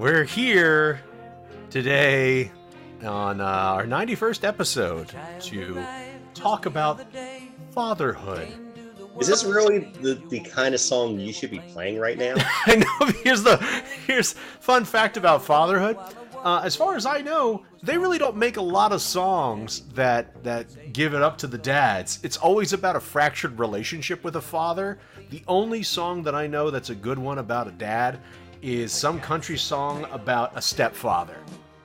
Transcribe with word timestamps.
We're 0.00 0.24
here 0.24 1.02
today 1.68 2.50
on 3.04 3.38
uh, 3.38 3.44
our 3.44 3.84
91st 3.84 4.44
episode 4.44 5.12
to 5.40 5.84
talk 6.32 6.64
about 6.64 7.02
fatherhood. 7.72 8.48
Is 9.20 9.28
this 9.28 9.44
really 9.44 9.92
the, 10.00 10.14
the 10.30 10.40
kind 10.40 10.74
of 10.74 10.80
song 10.80 11.20
you 11.20 11.34
should 11.34 11.50
be 11.50 11.58
playing 11.58 11.98
right 11.98 12.16
now? 12.16 12.32
I 12.66 12.76
know. 12.76 13.12
Here's 13.22 13.42
the 13.42 13.58
here's 14.06 14.32
fun 14.32 14.86
fact 14.86 15.18
about 15.18 15.44
fatherhood. 15.44 15.98
Uh, 16.34 16.62
as 16.64 16.74
far 16.74 16.96
as 16.96 17.04
I 17.04 17.20
know, 17.20 17.66
they 17.82 17.98
really 17.98 18.16
don't 18.16 18.38
make 18.38 18.56
a 18.56 18.62
lot 18.62 18.92
of 18.92 19.02
songs 19.02 19.82
that 19.92 20.42
that 20.42 20.94
give 20.94 21.12
it 21.12 21.20
up 21.20 21.36
to 21.38 21.46
the 21.46 21.58
dads. 21.58 22.20
It's 22.22 22.38
always 22.38 22.72
about 22.72 22.96
a 22.96 23.00
fractured 23.00 23.58
relationship 23.58 24.24
with 24.24 24.36
a 24.36 24.40
father. 24.40 24.98
The 25.28 25.42
only 25.46 25.82
song 25.82 26.22
that 26.22 26.34
I 26.34 26.46
know 26.46 26.70
that's 26.70 26.88
a 26.88 26.94
good 26.94 27.18
one 27.18 27.36
about 27.36 27.68
a 27.68 27.72
dad 27.72 28.18
is 28.62 28.92
some 28.92 29.20
country 29.20 29.56
song 29.56 30.06
about 30.10 30.56
a 30.56 30.62
stepfather. 30.62 31.36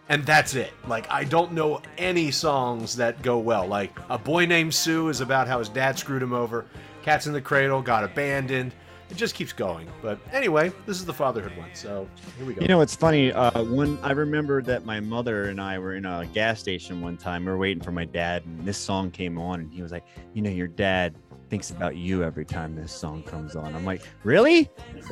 And 0.10 0.24
that's 0.26 0.54
it. 0.54 0.72
Like 0.88 1.10
I 1.10 1.24
don't 1.24 1.52
know 1.54 1.82
any 1.98 2.30
songs 2.32 2.96
that 2.98 3.22
go 3.22 3.38
well. 3.38 3.66
Like 3.66 3.98
A 4.10 4.18
Boy 4.18 4.46
Named 4.46 4.74
Sue 4.74 5.10
is 5.10 5.22
about 5.22 5.48
how 5.48 5.60
his 5.60 5.70
dad 5.70 5.98
screwed 5.98 6.22
him 6.22 6.34
over. 6.34 6.66
Cats 7.02 7.28
in 7.28 7.34
the 7.34 7.42
Cradle 7.42 7.82
got 7.82 8.04
abandoned. 8.04 8.74
It 9.10 9.18
just 9.18 9.36
keeps 9.36 9.54
going. 9.54 9.88
But 10.02 10.20
anyway, 10.32 10.72
this 10.88 10.98
is 10.98 11.06
the 11.06 11.14
fatherhood 11.14 11.56
one. 11.58 11.70
So 11.73 12.08
here 12.38 12.45
we 12.45 12.56
go. 12.56 12.62
You 12.62 12.67
know, 12.67 12.82
it's 12.82 12.95
funny. 12.95 13.32
Uh, 13.32 13.64
when 13.64 14.00
I 14.02 14.12
remember 14.12 14.62
that 14.64 14.84
my 14.84 15.00
mother 15.00 15.45
and 15.45 15.62
I 15.62 15.78
were 15.78 15.95
in 15.95 16.06
a 16.06 16.26
gas 16.34 16.60
station 16.60 17.02
one 17.02 17.16
time, 17.16 17.45
we 17.45 17.52
were 17.52 17.58
waiting 17.58 17.84
for 17.84 17.92
my 17.92 18.06
dad, 18.06 18.44
and 18.45 18.66
this 18.66 18.80
song 18.80 19.12
came 19.12 19.38
on, 19.38 19.60
and 19.60 19.72
he 19.72 19.84
was 19.84 19.92
like, 19.92 20.06
"You 20.34 20.42
know, 20.42 20.50
your 20.50 20.67
dad 20.67 21.16
thinks 21.52 21.70
about 21.70 21.95
you 21.95 22.23
every 22.23 22.45
time 22.45 22.76
this 22.76 22.92
song 22.92 23.22
comes 23.22 23.56
on." 23.56 23.76
I'm 23.76 23.86
like, 23.86 24.02
"Really? 24.23 24.72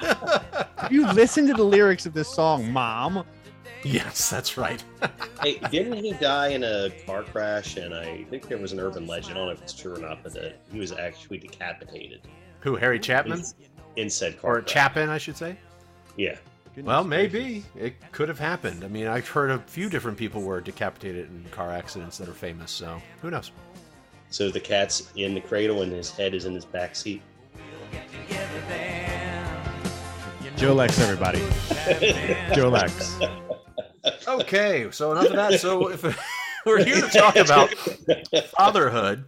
Have 0.00 0.88
you 0.90 1.10
listened 1.12 1.48
to 1.48 1.54
the 1.54 1.64
lyrics 1.64 2.06
of 2.06 2.12
this 2.12 2.28
song, 2.28 2.72
Mom?" 2.72 3.24
Yes, 3.82 4.28
that's 4.28 4.56
right. 4.56 4.82
hey, 5.42 5.58
didn't 5.70 6.02
he 6.02 6.12
die 6.12 6.48
in 6.48 6.64
a 6.64 6.90
car 7.06 7.22
crash? 7.22 7.76
And 7.76 7.94
I 7.94 8.24
think 8.24 8.48
there 8.48 8.58
was 8.58 8.72
an 8.72 8.80
urban 8.80 9.06
legend. 9.06 9.34
I 9.34 9.38
don't 9.38 9.46
know 9.46 9.52
if 9.52 9.62
it's 9.62 9.72
true 9.72 9.94
or 9.94 9.98
not, 9.98 10.22
but 10.22 10.34
that 10.34 10.60
he 10.72 10.78
was 10.78 10.92
actually 10.92 11.38
decapitated. 11.38 12.22
Who? 12.60 12.74
Harry 12.76 12.98
Chapman? 12.98 13.38
In, 13.38 14.04
in 14.04 14.10
said 14.10 14.40
car 14.40 14.56
or 14.56 14.60
crash. 14.62 14.72
Chapin, 14.72 15.08
I 15.08 15.18
should 15.18 15.36
say. 15.36 15.56
Yeah. 16.16 16.36
Goodness 16.74 16.88
well, 16.88 17.04
maybe 17.04 17.64
it 17.74 17.94
could 18.12 18.28
have 18.28 18.38
happened. 18.38 18.84
I 18.84 18.88
mean, 18.88 19.06
I've 19.06 19.28
heard 19.28 19.50
a 19.50 19.58
few 19.60 19.88
different 19.88 20.18
people 20.18 20.42
were 20.42 20.60
decapitated 20.60 21.30
in 21.30 21.44
car 21.50 21.70
accidents 21.70 22.18
that 22.18 22.28
are 22.28 22.34
famous. 22.34 22.70
So 22.70 23.00
who 23.22 23.30
knows? 23.30 23.52
So 24.30 24.50
the 24.50 24.60
cat's 24.60 25.12
in 25.14 25.34
the 25.34 25.40
cradle 25.40 25.82
and 25.82 25.92
his 25.92 26.10
head 26.10 26.34
is 26.34 26.44
in 26.44 26.54
his 26.54 26.64
back 26.64 26.96
seat. 26.96 27.22
Joe 30.56 30.72
Lex, 30.72 30.98
everybody. 31.00 31.42
Joe 32.54 32.70
Lex. 32.70 33.18
Okay, 34.26 34.90
so 34.90 35.12
enough 35.12 35.26
of 35.26 35.36
that. 35.36 35.60
So 35.60 35.90
if 35.90 36.02
we're 36.66 36.82
here 36.82 37.02
to 37.02 37.08
talk 37.08 37.36
about 37.36 37.74
fatherhood, 38.56 39.26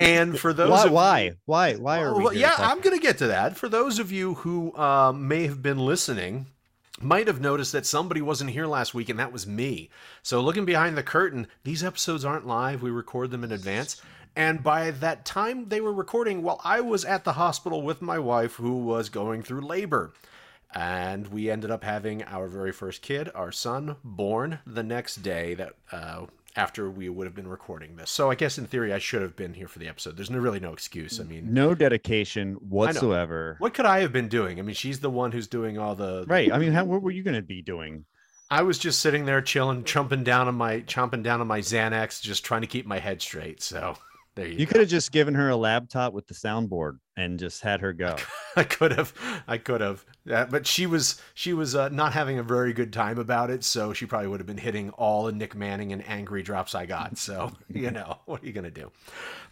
and 0.00 0.38
for 0.38 0.54
those 0.54 0.70
why 0.70 0.86
of, 0.86 0.92
why 0.92 1.32
why 1.44 1.74
why 1.74 2.00
are 2.00 2.16
we? 2.16 2.24
well, 2.24 2.32
here 2.32 2.42
yeah, 2.42 2.54
I'm 2.58 2.80
going 2.80 2.96
to 2.96 3.02
get 3.02 3.18
to 3.18 3.26
that. 3.26 3.56
For 3.56 3.68
those 3.68 3.98
of 3.98 4.10
you 4.10 4.34
who 4.34 4.74
um, 4.76 5.28
may 5.28 5.46
have 5.46 5.60
been 5.60 5.78
listening, 5.78 6.46
might 7.02 7.26
have 7.26 7.40
noticed 7.40 7.72
that 7.72 7.84
somebody 7.84 8.22
wasn't 8.22 8.50
here 8.50 8.66
last 8.66 8.94
week, 8.94 9.10
and 9.10 9.18
that 9.18 9.32
was 9.32 9.46
me. 9.46 9.90
So 10.22 10.40
looking 10.40 10.64
behind 10.64 10.96
the 10.96 11.02
curtain, 11.02 11.48
these 11.64 11.84
episodes 11.84 12.24
aren't 12.24 12.46
live. 12.46 12.80
We 12.80 12.90
record 12.90 13.30
them 13.30 13.44
in 13.44 13.52
advance. 13.52 14.00
And 14.34 14.62
by 14.62 14.90
that 14.90 15.24
time 15.24 15.68
they 15.68 15.80
were 15.80 15.92
recording, 15.92 16.42
well, 16.42 16.60
I 16.62 16.80
was 16.80 17.04
at 17.04 17.24
the 17.24 17.34
hospital 17.34 17.82
with 17.82 18.02
my 18.02 18.18
wife 18.18 18.54
who 18.54 18.78
was 18.78 19.08
going 19.08 19.42
through 19.42 19.62
labor. 19.62 20.12
And 20.76 21.28
we 21.28 21.50
ended 21.50 21.70
up 21.70 21.84
having 21.84 22.22
our 22.24 22.48
very 22.48 22.70
first 22.70 23.00
kid, 23.00 23.30
our 23.34 23.50
son, 23.50 23.96
born 24.04 24.58
the 24.66 24.82
next 24.82 25.22
day 25.22 25.54
that 25.54 25.72
uh, 25.90 26.26
after 26.54 26.90
we 26.90 27.08
would 27.08 27.26
have 27.26 27.34
been 27.34 27.48
recording 27.48 27.96
this. 27.96 28.10
So 28.10 28.30
I 28.30 28.34
guess 28.34 28.58
in 28.58 28.66
theory 28.66 28.92
I 28.92 28.98
should 28.98 29.22
have 29.22 29.36
been 29.36 29.54
here 29.54 29.68
for 29.68 29.78
the 29.78 29.88
episode. 29.88 30.18
There's 30.18 30.30
no, 30.30 30.38
really 30.38 30.60
no 30.60 30.74
excuse. 30.74 31.18
I 31.18 31.24
mean, 31.24 31.54
no 31.54 31.74
dedication 31.74 32.54
whatsoever. 32.56 33.56
what 33.58 33.72
could 33.72 33.86
I 33.86 34.00
have 34.00 34.12
been 34.12 34.28
doing? 34.28 34.58
I 34.58 34.62
mean, 34.62 34.74
she's 34.74 35.00
the 35.00 35.08
one 35.08 35.32
who's 35.32 35.48
doing 35.48 35.78
all 35.78 35.94
the 35.94 36.26
Right. 36.28 36.52
I 36.52 36.58
mean, 36.58 36.72
how, 36.72 36.84
what 36.84 37.00
were 37.00 37.10
you 37.10 37.22
going 37.22 37.36
to 37.36 37.42
be 37.42 37.62
doing? 37.62 38.04
I 38.50 38.62
was 38.62 38.78
just 38.78 39.00
sitting 39.00 39.24
there 39.24 39.40
chilling, 39.40 39.82
chomping 39.82 40.24
down 40.24 40.46
on 40.46 40.56
my 40.56 40.82
chomping 40.82 41.22
down 41.22 41.40
on 41.40 41.46
my 41.46 41.60
Xanax, 41.60 42.20
just 42.20 42.44
trying 42.44 42.60
to 42.60 42.66
keep 42.66 42.86
my 42.86 42.98
head 42.98 43.20
straight. 43.22 43.62
So 43.62 43.96
there 44.36 44.46
you, 44.46 44.58
You 44.58 44.66
could 44.66 44.80
have 44.80 44.88
just 44.88 45.10
given 45.10 45.34
her 45.34 45.48
a 45.48 45.56
laptop 45.56 46.12
with 46.12 46.28
the 46.28 46.34
soundboard 46.34 46.98
and 47.16 47.38
just 47.38 47.62
had 47.62 47.80
her 47.80 47.92
go. 47.92 48.16
I 48.56 48.62
could 48.62 48.92
have, 48.92 49.12
I 49.48 49.58
could 49.58 49.80
have, 49.80 50.04
uh, 50.30 50.44
but 50.44 50.66
she 50.66 50.86
was 50.86 51.20
she 51.34 51.52
was 51.52 51.74
uh, 51.74 51.88
not 51.88 52.12
having 52.12 52.38
a 52.38 52.42
very 52.42 52.72
good 52.72 52.92
time 52.92 53.18
about 53.18 53.50
it. 53.50 53.64
So 53.64 53.92
she 53.92 54.06
probably 54.06 54.28
would 54.28 54.40
have 54.40 54.46
been 54.46 54.58
hitting 54.58 54.90
all 54.90 55.24
the 55.24 55.32
Nick 55.32 55.56
Manning 55.56 55.92
and 55.92 56.06
angry 56.08 56.42
drops 56.42 56.74
I 56.74 56.86
got. 56.86 57.18
So 57.18 57.52
you 57.68 57.90
know 57.90 58.18
what 58.26 58.42
are 58.42 58.46
you 58.46 58.52
gonna 58.52 58.70
do? 58.70 58.92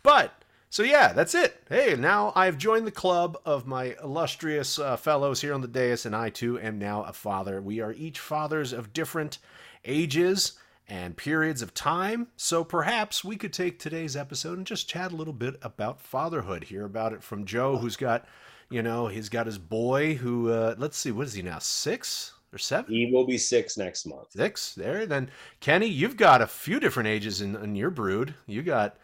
But 0.02 0.32
so 0.70 0.82
yeah, 0.82 1.12
that's 1.12 1.34
it. 1.34 1.62
Hey, 1.68 1.96
now 1.96 2.32
I've 2.36 2.58
joined 2.58 2.86
the 2.86 2.92
club 2.92 3.38
of 3.44 3.66
my 3.66 3.96
illustrious 4.02 4.78
uh, 4.78 4.96
fellows 4.96 5.40
here 5.40 5.54
on 5.54 5.60
the 5.60 5.68
dais, 5.68 6.04
and 6.04 6.14
I 6.14 6.30
too 6.30 6.60
am 6.60 6.78
now 6.78 7.04
a 7.04 7.12
father. 7.12 7.62
We 7.62 7.80
are 7.80 7.92
each 7.92 8.18
fathers 8.18 8.72
of 8.72 8.92
different 8.92 9.38
ages 9.84 10.52
and 10.88 11.16
periods 11.16 11.62
of 11.62 11.74
time. 11.74 12.28
So 12.36 12.64
perhaps 12.64 13.24
we 13.24 13.36
could 13.36 13.52
take 13.52 13.78
today's 13.78 14.16
episode 14.16 14.58
and 14.58 14.66
just 14.66 14.88
chat 14.88 15.12
a 15.12 15.16
little 15.16 15.32
bit 15.32 15.56
about 15.62 16.00
fatherhood. 16.00 16.64
Hear 16.64 16.84
about 16.84 17.12
it 17.12 17.22
from 17.22 17.44
Joe, 17.46 17.78
who's 17.78 17.96
got, 17.96 18.26
you 18.70 18.82
know, 18.82 19.06
he's 19.06 19.28
got 19.28 19.46
his 19.46 19.58
boy 19.58 20.14
who, 20.14 20.50
uh, 20.50 20.74
let's 20.78 20.98
see, 20.98 21.10
what 21.10 21.26
is 21.26 21.34
he 21.34 21.42
now? 21.42 21.58
Six 21.58 22.34
or 22.52 22.58
seven? 22.58 22.92
He 22.92 23.10
will 23.12 23.26
be 23.26 23.38
six 23.38 23.76
next 23.76 24.06
month. 24.06 24.32
Six 24.32 24.74
there. 24.74 25.06
Then 25.06 25.30
Kenny, 25.60 25.86
you've 25.86 26.16
got 26.16 26.42
a 26.42 26.46
few 26.46 26.78
different 26.80 27.08
ages 27.08 27.40
in, 27.40 27.56
in 27.56 27.74
your 27.74 27.90
brood. 27.90 28.34
You 28.46 28.62
got 28.62 28.96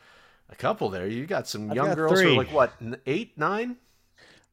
a 0.51 0.57
couple 0.57 0.91
there. 0.91 1.07
You 1.07 1.27
got 1.27 1.49
some 1.49 1.71
I've 1.71 1.77
young 1.77 1.87
got 1.87 1.97
girls 1.97 2.21
who 2.21 2.33
are 2.33 2.37
like 2.37 2.53
what, 2.53 2.73
eight, 3.07 3.39
nine? 3.39 3.77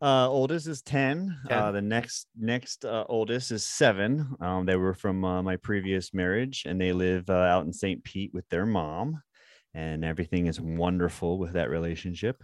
Uh, 0.02 0.30
oldest 0.30 0.68
is 0.68 0.82
10. 0.84 1.36
10. 1.48 1.58
Uh, 1.58 1.72
the 1.72 1.82
next 1.82 2.28
next 2.38 2.86
uh, 2.86 3.06
oldest 3.10 3.52
is 3.52 3.64
seven. 3.64 4.36
Um, 4.40 4.66
they 4.66 4.76
were 4.76 4.94
from 4.94 5.26
uh, 5.26 5.42
my 5.42 5.58
previous 5.58 6.14
marriage, 6.14 6.64
and 6.68 6.80
they 6.80 6.94
live 6.94 7.30
uh, 7.30 7.34
out 7.34 7.66
in 7.66 7.74
St. 7.74 8.04
Pete 8.04 8.32
with 8.34 8.48
their 8.50 8.66
mom, 8.66 9.22
and 9.74 10.06
everything 10.06 10.48
is 10.48 10.62
wonderful 10.62 11.40
with 11.40 11.54
that 11.54 11.70
relationship. 11.70 12.44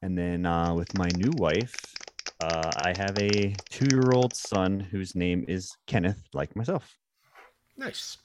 And 0.00 0.16
then 0.16 0.46
uh, 0.46 0.74
with 0.74 0.96
my 0.96 1.08
new 1.16 1.32
wife, 1.36 1.74
uh, 2.42 2.70
I 2.76 2.94
have 2.96 3.18
a 3.18 3.54
two-year-old 3.70 4.34
son 4.34 4.80
whose 4.80 5.14
name 5.14 5.44
is 5.46 5.76
Kenneth, 5.86 6.22
like 6.32 6.56
myself. 6.56 6.96
Nice. 7.76 8.18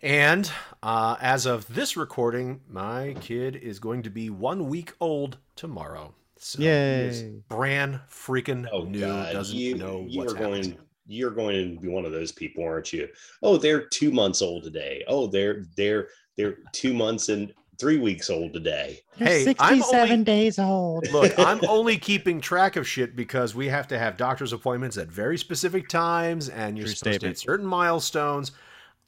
And 0.00 0.50
uh, 0.82 1.16
as 1.20 1.46
of 1.46 1.74
this 1.74 1.96
recording, 1.96 2.60
my 2.68 3.14
kid 3.20 3.56
is 3.56 3.78
going 3.78 4.02
to 4.02 4.10
be 4.10 4.28
one 4.28 4.68
week 4.68 4.92
old 5.00 5.38
tomorrow. 5.54 6.14
So 6.38 6.62
Yay. 6.62 7.34
brand 7.48 8.00
freaking 8.10 8.66
Oh 8.72 8.84
new. 8.84 9.00
God, 9.00 9.32
doesn't 9.32 9.56
you, 9.56 9.76
know 9.76 10.04
you 10.08 10.20
what's 10.20 10.32
are 10.32 10.36
going. 10.36 10.54
happening. 10.62 10.78
You're 11.08 11.30
going 11.30 11.74
to 11.76 11.80
be 11.80 11.88
one 11.88 12.04
of 12.04 12.12
those 12.12 12.32
people, 12.32 12.64
aren't 12.64 12.92
you? 12.92 13.08
Oh, 13.42 13.56
they're 13.56 13.86
two 13.86 14.10
months 14.10 14.42
old 14.42 14.64
today. 14.64 15.04
Oh, 15.08 15.26
they're 15.28 15.64
they're 15.76 16.08
they're 16.36 16.58
two 16.72 16.92
months 16.92 17.28
and 17.28 17.52
three 17.78 17.98
weeks 17.98 18.28
old 18.30 18.52
today. 18.52 18.98
You're 19.18 19.28
Hey, 19.28 19.54
I'm 19.58 19.80
67 19.80 20.10
only- 20.12 20.24
days 20.24 20.58
old. 20.58 21.10
Look, 21.12 21.32
I'm 21.38 21.60
only 21.68 21.96
keeping 21.98 22.40
track 22.40 22.76
of 22.76 22.88
shit 22.88 23.14
because 23.16 23.54
we 23.54 23.68
have 23.68 23.86
to 23.88 23.98
have 23.98 24.16
doctor's 24.16 24.52
appointments 24.52 24.96
at 24.98 25.08
very 25.08 25.38
specific 25.38 25.88
times, 25.88 26.48
and 26.48 26.76
you're 26.76 26.86
True 26.86 26.94
supposed 26.94 27.14
statement. 27.16 27.36
to 27.36 27.40
hit 27.42 27.50
certain 27.50 27.66
milestones. 27.66 28.52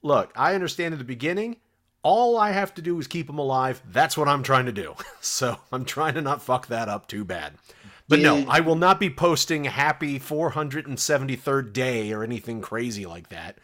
Look, 0.03 0.33
I 0.37 0.55
understand 0.55 0.93
at 0.95 0.99
the 0.99 1.05
beginning. 1.05 1.57
All 2.09 2.39
I 2.39 2.53
have 2.53 2.73
to 2.77 2.83
do 2.83 2.99
is 2.99 3.07
keep 3.07 3.27
them 3.27 3.39
alive. 3.39 3.83
That's 3.93 4.17
what 4.17 4.29
I'm 4.29 4.43
trying 4.43 4.65
to 4.65 4.73
do. 4.73 4.95
So 5.21 5.59
I'm 5.71 5.85
trying 5.85 6.15
to 6.15 6.23
not 6.23 6.41
fuck 6.41 6.69
that 6.69 6.89
up 6.89 7.07
too 7.07 7.23
bad. 7.23 7.53
But 8.09 8.21
no, 8.21 8.47
I 8.49 8.61
will 8.61 8.77
not 8.77 8.99
be 8.99 9.11
posting 9.11 9.65
happy 9.65 10.19
473rd 10.19 11.75
day 11.75 12.13
or 12.13 12.25
anything 12.25 12.63
crazy 12.63 13.05
like 13.05 13.29
that. 13.29 13.59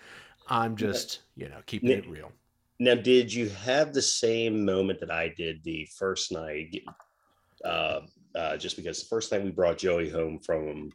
I'm 0.47 0.77
just, 0.77 1.21
you 1.37 1.49
know, 1.49 1.61
keeping 1.65 1.89
Yeah. 1.89 1.97
it 1.97 2.09
real. 2.11 2.33
Now, 2.79 2.97
did 2.97 3.33
you 3.33 3.49
have 3.49 3.95
the 3.95 4.03
same 4.03 4.63
moment 4.63 5.01
that 5.01 5.11
I 5.11 5.29
did 5.29 5.65
the 5.65 5.89
first 5.97 6.33
night? 6.33 6.77
Uh, 7.65 8.01
uh, 8.35 8.57
just 8.59 8.77
because 8.77 9.01
the 9.01 9.07
first 9.07 9.33
night 9.33 9.43
we 9.43 9.53
brought 9.53 9.79
Joey 9.79 10.11
home 10.11 10.39
from 10.39 10.91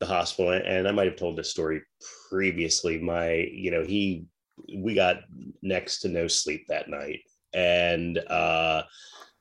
the 0.00 0.06
hospital, 0.06 0.50
and 0.50 0.88
I 0.88 0.90
might 0.90 1.06
have 1.06 1.16
told 1.16 1.36
this 1.36 1.50
story 1.50 1.80
previously. 2.28 2.98
My, 2.98 3.34
you 3.52 3.70
know, 3.70 3.84
he, 3.84 4.26
we 4.76 4.94
got 4.94 5.20
next 5.62 6.00
to 6.00 6.08
no 6.08 6.26
sleep 6.28 6.66
that 6.68 6.88
night, 6.88 7.20
and 7.52 8.18
uh, 8.18 8.82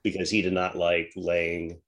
because 0.04 0.30
he 0.30 0.42
did 0.42 0.54
not 0.54 0.76
like 0.76 1.12
laying 1.16 1.82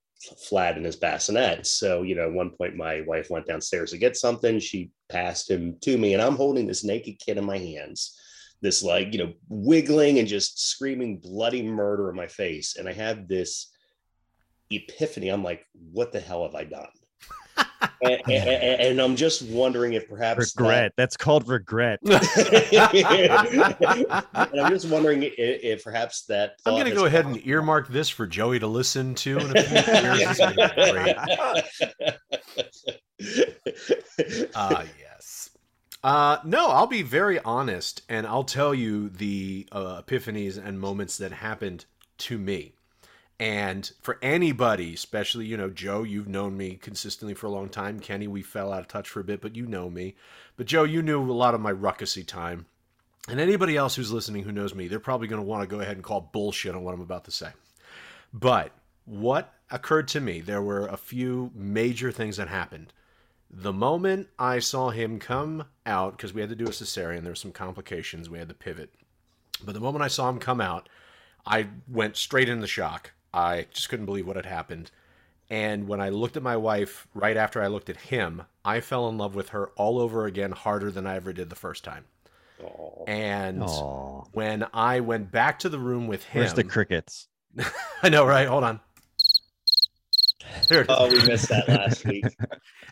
flat 0.48 0.76
in 0.76 0.84
his 0.84 0.96
bassinet. 0.96 1.66
So, 1.66 2.02
you 2.02 2.14
know, 2.14 2.24
at 2.24 2.32
one 2.32 2.50
point 2.50 2.76
my 2.76 3.00
wife 3.02 3.30
went 3.30 3.46
downstairs 3.46 3.90
to 3.90 3.98
get 3.98 4.16
something. 4.16 4.58
She 4.58 4.90
passed 5.08 5.50
him 5.50 5.76
to 5.82 5.96
me, 5.96 6.12
and 6.12 6.22
I'm 6.22 6.36
holding 6.36 6.66
this 6.66 6.84
naked 6.84 7.18
kid 7.18 7.38
in 7.38 7.44
my 7.44 7.58
hands. 7.58 8.18
This 8.62 8.82
like 8.82 9.12
you 9.12 9.18
know 9.18 9.32
wiggling 9.48 10.18
and 10.18 10.28
just 10.28 10.70
screaming 10.70 11.18
bloody 11.18 11.62
murder 11.62 12.10
in 12.10 12.16
my 12.16 12.26
face. 12.26 12.76
And 12.76 12.88
i 12.88 12.92
have 12.92 13.26
this 13.26 13.72
epiphany. 14.70 15.28
I'm 15.28 15.42
like 15.42 15.64
what 15.92 16.12
the 16.12 16.20
hell 16.20 16.44
have 16.44 16.54
i 16.54 16.64
done 16.64 16.90
and, 18.02 18.20
and, 18.28 18.80
and 18.80 19.00
I'm 19.00 19.16
just 19.16 19.42
wondering 19.42 19.92
if 19.92 20.08
perhaps 20.08 20.52
that- 20.52 20.62
regret. 20.62 20.92
That's 20.96 21.16
called 21.16 21.48
regret. 21.48 22.00
and 22.04 22.16
I'm 24.10 24.70
just 24.70 24.88
wondering 24.88 25.22
if, 25.24 25.34
if 25.36 25.84
perhaps 25.84 26.22
that. 26.26 26.56
I'm 26.64 26.74
going 26.74 26.86
to 26.86 26.92
go 26.92 27.04
ahead 27.04 27.26
and 27.26 27.34
crossed- 27.34 27.46
earmark 27.46 27.88
this 27.88 28.08
for 28.08 28.26
Joey 28.26 28.58
to 28.58 28.66
listen 28.66 29.14
to 29.16 29.38
in 29.38 29.56
a 29.56 29.62
few 29.62 29.76
years. 30.02 30.20
It's 30.20 30.38
gonna 30.38 30.74
be 30.74 30.92
great. 30.92 31.16
Uh, 34.54 34.84
yes. 34.98 35.50
Uh, 36.02 36.38
no, 36.44 36.68
I'll 36.68 36.86
be 36.86 37.02
very 37.02 37.38
honest 37.40 38.02
and 38.08 38.26
I'll 38.26 38.44
tell 38.44 38.74
you 38.74 39.10
the 39.10 39.68
uh, 39.70 40.00
epiphanies 40.02 40.62
and 40.62 40.80
moments 40.80 41.18
that 41.18 41.32
happened 41.32 41.84
to 42.18 42.38
me. 42.38 42.74
And 43.40 43.90
for 44.02 44.18
anybody, 44.20 44.92
especially, 44.92 45.46
you 45.46 45.56
know, 45.56 45.70
Joe, 45.70 46.02
you've 46.02 46.28
known 46.28 46.58
me 46.58 46.76
consistently 46.76 47.32
for 47.32 47.46
a 47.46 47.50
long 47.50 47.70
time. 47.70 47.98
Kenny, 47.98 48.28
we 48.28 48.42
fell 48.42 48.70
out 48.70 48.80
of 48.80 48.88
touch 48.88 49.08
for 49.08 49.20
a 49.20 49.24
bit, 49.24 49.40
but 49.40 49.56
you 49.56 49.66
know 49.66 49.88
me. 49.88 50.14
But 50.58 50.66
Joe, 50.66 50.84
you 50.84 51.00
knew 51.00 51.22
a 51.22 51.32
lot 51.32 51.54
of 51.54 51.60
my 51.62 51.72
ruckusy 51.72 52.26
time. 52.26 52.66
And 53.30 53.40
anybody 53.40 53.78
else 53.78 53.96
who's 53.96 54.12
listening 54.12 54.42
who 54.42 54.52
knows 54.52 54.74
me, 54.74 54.88
they're 54.88 55.00
probably 55.00 55.26
going 55.26 55.40
to 55.40 55.46
want 55.48 55.62
to 55.62 55.74
go 55.74 55.80
ahead 55.80 55.96
and 55.96 56.04
call 56.04 56.28
bullshit 56.32 56.74
on 56.74 56.82
what 56.82 56.92
I'm 56.92 57.00
about 57.00 57.24
to 57.24 57.30
say. 57.30 57.48
But 58.30 58.72
what 59.06 59.54
occurred 59.70 60.08
to 60.08 60.20
me, 60.20 60.42
there 60.42 60.62
were 60.62 60.86
a 60.86 60.98
few 60.98 61.50
major 61.54 62.12
things 62.12 62.36
that 62.36 62.48
happened. 62.48 62.92
The 63.50 63.72
moment 63.72 64.28
I 64.38 64.58
saw 64.58 64.90
him 64.90 65.18
come 65.18 65.64
out, 65.86 66.14
because 66.16 66.34
we 66.34 66.42
had 66.42 66.50
to 66.50 66.56
do 66.56 66.66
a 66.66 66.70
cesarean, 66.70 67.22
there 67.22 67.32
were 67.32 67.36
some 67.36 67.52
complications, 67.52 68.28
we 68.28 68.38
had 68.38 68.48
to 68.48 68.54
pivot. 68.54 68.92
But 69.64 69.72
the 69.72 69.80
moment 69.80 70.04
I 70.04 70.08
saw 70.08 70.28
him 70.28 70.38
come 70.38 70.60
out, 70.60 70.90
I 71.46 71.68
went 71.88 72.18
straight 72.18 72.50
into 72.50 72.60
the 72.60 72.66
shock. 72.66 73.12
I 73.32 73.66
just 73.72 73.88
couldn't 73.88 74.06
believe 74.06 74.26
what 74.26 74.36
had 74.36 74.46
happened. 74.46 74.90
And 75.48 75.88
when 75.88 76.00
I 76.00 76.10
looked 76.10 76.36
at 76.36 76.42
my 76.42 76.56
wife 76.56 77.08
right 77.12 77.36
after 77.36 77.60
I 77.60 77.66
looked 77.66 77.90
at 77.90 77.96
him, 77.96 78.42
I 78.64 78.80
fell 78.80 79.08
in 79.08 79.18
love 79.18 79.34
with 79.34 79.48
her 79.50 79.68
all 79.70 79.98
over 79.98 80.26
again 80.26 80.52
harder 80.52 80.90
than 80.90 81.06
I 81.06 81.16
ever 81.16 81.32
did 81.32 81.50
the 81.50 81.56
first 81.56 81.82
time. 81.82 82.04
Aw. 82.62 83.04
And 83.06 83.62
Aw. 83.62 84.22
when 84.32 84.66
I 84.72 85.00
went 85.00 85.32
back 85.32 85.58
to 85.60 85.68
the 85.68 85.78
room 85.78 86.06
with 86.06 86.24
him, 86.24 86.40
Where's 86.40 86.54
the 86.54 86.64
crickets? 86.64 87.28
I 88.02 88.08
know, 88.08 88.24
right? 88.24 88.46
Hold 88.46 88.64
on. 88.64 88.80
There 90.68 90.82
it 90.82 90.90
is. 90.90 90.96
Oh, 90.96 91.08
we 91.08 91.26
missed 91.26 91.48
that 91.48 91.68
last 91.68 92.04
week. 92.04 92.24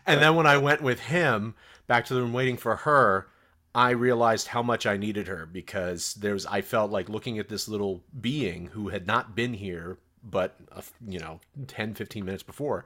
And 0.05 0.21
then 0.21 0.35
when 0.35 0.47
I 0.47 0.57
went 0.57 0.81
with 0.81 1.01
him 1.01 1.53
back 1.85 2.05
to 2.05 2.15
the 2.15 2.21
room 2.21 2.33
waiting 2.33 2.57
for 2.57 2.77
her, 2.77 3.27
I 3.75 3.91
realized 3.91 4.47
how 4.47 4.63
much 4.63 4.87
I 4.87 4.97
needed 4.97 5.27
her 5.27 5.45
because 5.45 6.15
there's 6.15 6.47
I 6.47 6.61
felt 6.61 6.89
like 6.89 7.09
looking 7.09 7.37
at 7.37 7.49
this 7.49 7.67
little 7.67 8.03
being 8.19 8.67
who 8.67 8.89
had 8.89 9.05
not 9.05 9.35
been 9.35 9.53
here 9.53 9.99
but 10.29 10.55
uh, 10.71 10.81
you 11.07 11.19
know 11.19 11.39
10 11.67 11.93
15 11.93 12.25
minutes 12.25 12.43
before 12.43 12.85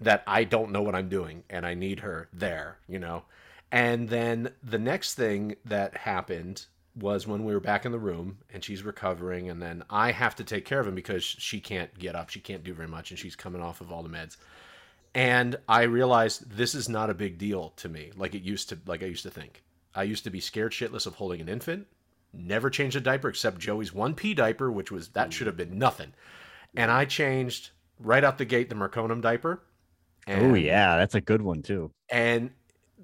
that 0.00 0.22
I 0.26 0.44
don't 0.44 0.72
know 0.72 0.82
what 0.82 0.94
I'm 0.94 1.08
doing 1.08 1.44
and 1.48 1.64
I 1.64 1.74
need 1.74 2.00
her 2.00 2.28
there, 2.32 2.78
you 2.88 2.98
know. 2.98 3.22
And 3.70 4.08
then 4.08 4.50
the 4.62 4.78
next 4.78 5.14
thing 5.14 5.54
that 5.64 5.96
happened 5.96 6.66
was 6.94 7.26
when 7.26 7.44
we 7.44 7.54
were 7.54 7.60
back 7.60 7.86
in 7.86 7.92
the 7.92 7.98
room 7.98 8.38
and 8.52 8.62
she's 8.62 8.82
recovering 8.82 9.48
and 9.48 9.62
then 9.62 9.84
I 9.88 10.10
have 10.10 10.34
to 10.36 10.44
take 10.44 10.64
care 10.64 10.80
of 10.80 10.86
him 10.86 10.94
because 10.94 11.22
she 11.24 11.60
can't 11.60 11.96
get 11.98 12.16
up, 12.16 12.30
she 12.30 12.40
can't 12.40 12.64
do 12.64 12.74
very 12.74 12.88
much 12.88 13.10
and 13.10 13.18
she's 13.18 13.36
coming 13.36 13.62
off 13.62 13.80
of 13.80 13.92
all 13.92 14.02
the 14.02 14.08
meds 14.08 14.36
and 15.14 15.56
I 15.68 15.82
realized 15.82 16.50
this 16.50 16.74
is 16.74 16.88
not 16.88 17.10
a 17.10 17.14
big 17.14 17.38
deal 17.38 17.70
to 17.76 17.88
me 17.88 18.12
like 18.16 18.34
it 18.34 18.42
used 18.42 18.70
to 18.70 18.78
like 18.86 19.02
I 19.02 19.06
used 19.06 19.24
to 19.24 19.30
think. 19.30 19.62
I 19.94 20.04
used 20.04 20.24
to 20.24 20.30
be 20.30 20.40
scared 20.40 20.72
shitless 20.72 21.06
of 21.06 21.16
holding 21.16 21.40
an 21.40 21.48
infant, 21.48 21.86
never 22.32 22.70
changed 22.70 22.96
a 22.96 23.00
diaper 23.00 23.28
except 23.28 23.58
Joey's 23.58 23.90
1P 23.90 24.34
diaper, 24.34 24.72
which 24.72 24.90
was 24.90 25.08
that 25.08 25.32
should 25.32 25.46
have 25.46 25.56
been 25.56 25.78
nothing. 25.78 26.14
And 26.74 26.90
I 26.90 27.04
changed 27.04 27.70
right 27.98 28.24
out 28.24 28.38
the 28.38 28.44
gate 28.44 28.68
the 28.68 28.74
meconium 28.74 29.20
diaper. 29.20 29.62
Oh 30.28 30.54
yeah, 30.54 30.96
that's 30.96 31.14
a 31.14 31.20
good 31.20 31.42
one 31.42 31.62
too. 31.62 31.90
And 32.10 32.50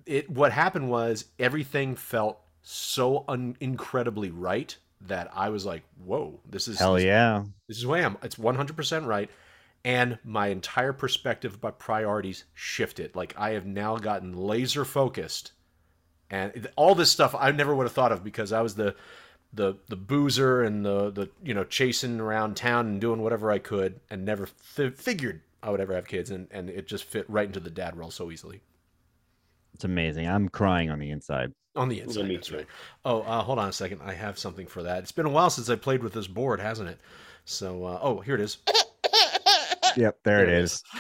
it 0.07 0.31
what 0.31 0.53
happened 0.53 0.89
was 0.89 1.27
everything 1.39 1.97
felt 1.97 2.41
so 2.63 3.25
un- 3.29 3.57
incredibly 3.61 4.31
right 4.31 4.77
that 5.03 5.31
I 5.35 5.49
was 5.51 5.65
like, 5.65 5.83
"Whoa, 6.05 6.41
this 6.49 6.69
is 6.69 6.79
Hell 6.79 6.95
this 6.95 7.05
yeah. 7.05 7.45
this 7.69 7.79
is 7.79 7.83
who 7.85 7.95
I 7.95 8.01
am. 8.01 8.17
It's 8.23 8.37
100% 8.37 9.07
right. 9.07 9.31
And 9.85 10.19
my 10.25 10.49
entire 10.49 10.93
perspective 10.93 11.55
about 11.55 11.79
priorities 11.79 12.45
shifted. 12.53 13.15
Like 13.15 13.35
I 13.39 13.51
have 13.51 13.65
now 13.65 13.97
gotten 13.97 14.37
laser 14.37 14.85
focused. 14.85 15.53
And 16.31 16.69
all 16.77 16.95
this 16.95 17.11
stuff 17.11 17.35
I 17.39 17.53
never 17.53 17.75
would 17.75 17.85
have 17.85 17.93
thought 17.93 18.13
of 18.13 18.23
because 18.23 18.53
I 18.53 18.61
was 18.61 18.75
the 18.75 18.97
the 19.53 19.75
the 19.89 19.97
boozer 19.97 20.63
and 20.63 20.85
the 20.85 21.11
the 21.11 21.31
you 21.43 21.55
know 21.55 21.65
chasing 21.65 22.21
around 22.21 22.57
town 22.57 22.87
and 22.87 23.01
doing 23.01 23.23
whatever 23.23 23.51
I 23.51 23.59
could 23.59 24.01
and 24.11 24.25
never 24.25 24.47
fi- 24.47 24.91
figured 24.91 25.41
I 25.63 25.71
would 25.71 25.81
ever 25.81 25.95
have 25.95 26.07
kids 26.07 26.31
and 26.31 26.49
and 26.51 26.69
it 26.69 26.87
just 26.87 27.05
fit 27.05 27.25
right 27.29 27.47
into 27.47 27.61
the 27.61 27.71
dad 27.71 27.97
role 27.97 28.11
so 28.11 28.31
easily. 28.31 28.61
It's 29.75 29.85
amazing. 29.85 30.27
I'm 30.29 30.49
crying 30.49 30.91
on 30.91 30.99
the 30.99 31.11
inside. 31.11 31.53
On 31.77 31.89
the 31.89 32.01
inside, 32.01 32.29
that's 32.29 32.51
right. 32.51 32.67
Oh, 33.05 33.21
uh, 33.23 33.43
hold 33.43 33.59
on 33.61 33.69
a 33.69 33.73
second. 33.73 34.01
I 34.03 34.13
have 34.13 34.39
something 34.39 34.67
for 34.67 34.83
that. 34.83 34.99
It's 34.99 35.13
been 35.13 35.27
a 35.27 35.31
while 35.31 35.51
since 35.51 35.71
I 35.71 35.77
played 35.77 36.03
with 36.03 36.13
this 36.13 36.27
board, 36.27 36.59
hasn't 36.59 36.89
it? 36.89 36.99
So, 37.45 37.85
uh, 37.85 37.99
oh, 38.03 38.19
here 38.21 38.35
it 38.35 38.41
is. 38.41 38.59
Yep, 39.97 40.19
there, 40.25 40.43
it 40.43 40.51
is. 40.51 40.83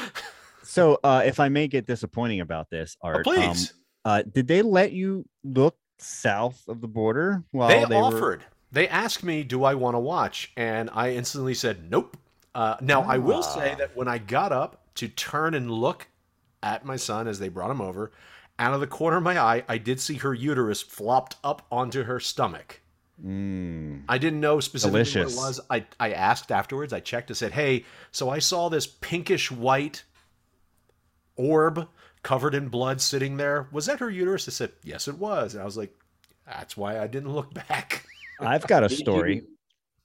So, 0.63 0.99
uh, 1.03 1.23
if 1.25 1.41
I 1.41 1.49
may 1.49 1.67
get 1.67 1.87
disappointing 1.87 2.41
about 2.41 2.69
this, 2.69 2.95
Oh, 3.03 3.09
Art, 3.09 3.27
um, 3.27 3.35
please. 3.35 3.73
uh, 4.05 4.23
did 4.23 4.47
they 4.47 4.61
let 4.61 4.93
you 4.93 5.25
look 5.43 5.75
south 5.99 6.67
of 6.69 6.81
the 6.81 6.89
border 6.89 7.45
while 7.51 7.69
they, 7.69 7.85
they, 7.85 7.97
were? 7.97 8.03
offered. 8.03 8.45
They 8.73 8.87
asked 8.89 9.23
me, 9.25 9.43
"Do 9.45 9.65
I 9.65 9.75
want 9.75 9.95
to 9.95 9.99
watch?" 10.01 10.53
And 10.57 10.91
I 10.93 11.13
instantly 11.13 11.55
said, 11.55 11.91
"Nope." 11.91 12.17
Uh, 12.55 12.77
now 12.81 13.03
I 13.03 13.19
will 13.19 13.43
say 13.43 13.73
Ah. 13.73 13.77
that 13.77 13.97
when 13.97 14.09
I 14.09 14.19
got 14.19 14.53
up 14.53 14.83
to 14.97 15.09
turn 15.09 15.55
and 15.55 15.71
look 15.71 16.09
at 16.63 16.85
my 16.85 16.97
son 16.97 17.29
as 17.29 17.39
they 17.39 17.49
brought 17.49 17.71
him 17.71 17.81
over, 17.81 18.11
out 18.59 18.75
of 18.75 18.81
the 18.81 18.87
corner 18.87 19.19
of 19.19 19.23
my 19.23 19.39
eye, 19.39 19.63
I 19.69 19.79
did 19.79 20.01
see 20.01 20.15
her 20.17 20.35
uterus 20.35 20.83
flopped 20.83 21.37
up 21.45 21.67
onto 21.71 22.03
her 22.05 22.19
stomach. 22.19 22.81
Mm, 23.25 24.03
I 24.09 24.19
didn't 24.19 24.41
know 24.41 24.61
specifically 24.61 25.01
Delicious. 25.05 25.37
what 25.37 25.43
it 25.43 25.47
was. 25.47 25.61
I, 25.71 25.87
I 25.99 26.13
asked 26.13 26.51
afterwards. 26.53 26.93
I 26.93 27.01
checked. 27.01 27.31
I 27.31 27.35
said, 27.35 27.53
"Hey, 27.53 27.85
so 28.13 28.29
I 28.31 28.39
saw 28.39 28.69
this 28.69 28.87
pinkish 28.87 29.51
white 29.51 30.05
orb 31.37 31.89
covered 32.29 32.55
in 32.55 32.69
blood 32.69 33.01
sitting 33.01 33.39
there. 33.39 33.69
Was 33.73 33.87
that 33.87 34.01
her 34.01 34.11
uterus?" 34.11 34.47
I 34.49 34.53
said, 34.53 34.73
"Yes, 34.85 35.09
it 35.09 35.17
was." 35.19 35.55
And 35.55 35.63
I 35.63 35.65
was 35.65 35.77
like, 35.79 35.95
"That's 36.47 36.77
why 36.77 37.01
I 37.01 37.07
didn't 37.07 37.33
look 37.33 37.55
back." 37.55 38.05
I've 38.41 38.67
got 38.67 38.85
a 38.85 38.89
Did 38.89 38.99
you- 38.99 39.05
story. 39.05 39.43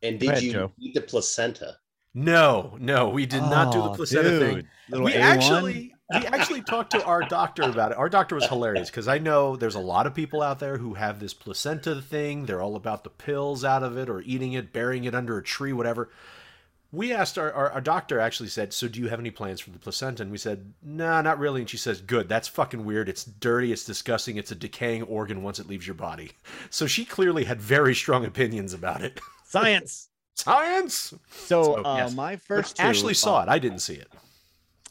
and 0.01 0.19
did 0.19 0.29
ahead, 0.29 0.43
you 0.43 0.51
Joe. 0.53 0.71
eat 0.79 0.93
the 0.93 1.01
placenta? 1.01 1.77
No, 2.15 2.77
no, 2.79 3.09
we 3.09 3.25
did 3.25 3.41
not 3.43 3.73
do 3.73 3.79
the 3.81 3.89
Oh, 3.89 3.93
placenta 3.95 4.39
thing. 4.39 4.55
dude, 4.55 4.67
little 4.89 5.05
We 5.05 5.13
A1? 5.13 5.19
actually 5.19 5.93
we 6.13 6.25
actually 6.27 6.61
talked 6.61 6.91
to 6.91 7.03
our 7.05 7.21
doctor 7.23 7.63
about 7.63 7.91
it. 7.91 7.97
Our 7.97 8.07
doctor 8.09 8.35
was 8.35 8.45
hilarious 8.45 8.89
because 8.89 9.07
I 9.07 9.17
know 9.17 9.55
there's 9.55 9.73
a 9.75 9.79
lot 9.79 10.05
of 10.05 10.13
people 10.13 10.41
out 10.43 10.59
there 10.59 10.77
who 10.77 10.93
have 10.93 11.19
this 11.19 11.33
placenta 11.33 12.01
thing. 12.01 12.45
They're 12.45 12.61
all 12.61 12.75
about 12.75 13.03
the 13.03 13.09
pills 13.09 13.63
out 13.65 13.81
of 13.83 13.97
it 13.97 14.09
or 14.09 14.21
eating 14.21 14.53
it, 14.53 14.71
burying 14.71 15.05
it 15.05 15.15
under 15.15 15.37
a 15.39 15.43
tree, 15.43 15.73
whatever. 15.73 16.09
We 16.93 17.11
asked 17.11 17.39
our, 17.39 17.51
our, 17.51 17.71
our 17.71 17.81
doctor 17.81 18.19
actually 18.19 18.49
said, 18.49 18.71
So 18.71 18.87
do 18.87 18.99
you 18.99 19.07
have 19.07 19.19
any 19.19 19.31
plans 19.31 19.59
for 19.59 19.71
the 19.71 19.79
placenta? 19.79 20.21
And 20.21 20.31
we 20.31 20.37
said, 20.37 20.73
No, 20.83 21.21
not 21.21 21.39
really. 21.39 21.61
And 21.61 21.69
she 21.69 21.75
says, 21.75 21.99
Good, 21.99 22.29
that's 22.29 22.47
fucking 22.47 22.85
weird. 22.85 23.09
It's 23.09 23.25
dirty, 23.25 23.73
it's 23.73 23.83
disgusting, 23.83 24.37
it's 24.37 24.51
a 24.51 24.55
decaying 24.55 25.01
organ 25.03 25.41
once 25.41 25.59
it 25.59 25.67
leaves 25.67 25.87
your 25.87 25.95
body. 25.95 26.31
So 26.69 26.87
she 26.87 27.03
clearly 27.03 27.43
had 27.43 27.61
very 27.61 27.93
strong 27.93 28.25
opinions 28.25 28.73
about 28.73 29.01
it. 29.01 29.19
Science. 29.45 30.09
Science! 30.35 31.13
So, 31.29 31.63
So, 31.63 31.85
uh, 31.85 31.97
yes. 31.97 32.15
my 32.15 32.35
first 32.35 32.77
two, 32.77 32.83
Ashley 32.83 33.13
saw 33.13 33.39
uh, 33.39 33.43
it. 33.43 33.49
I 33.49 33.59
didn't 33.59 33.79
see 33.79 33.95
it. 33.95 34.07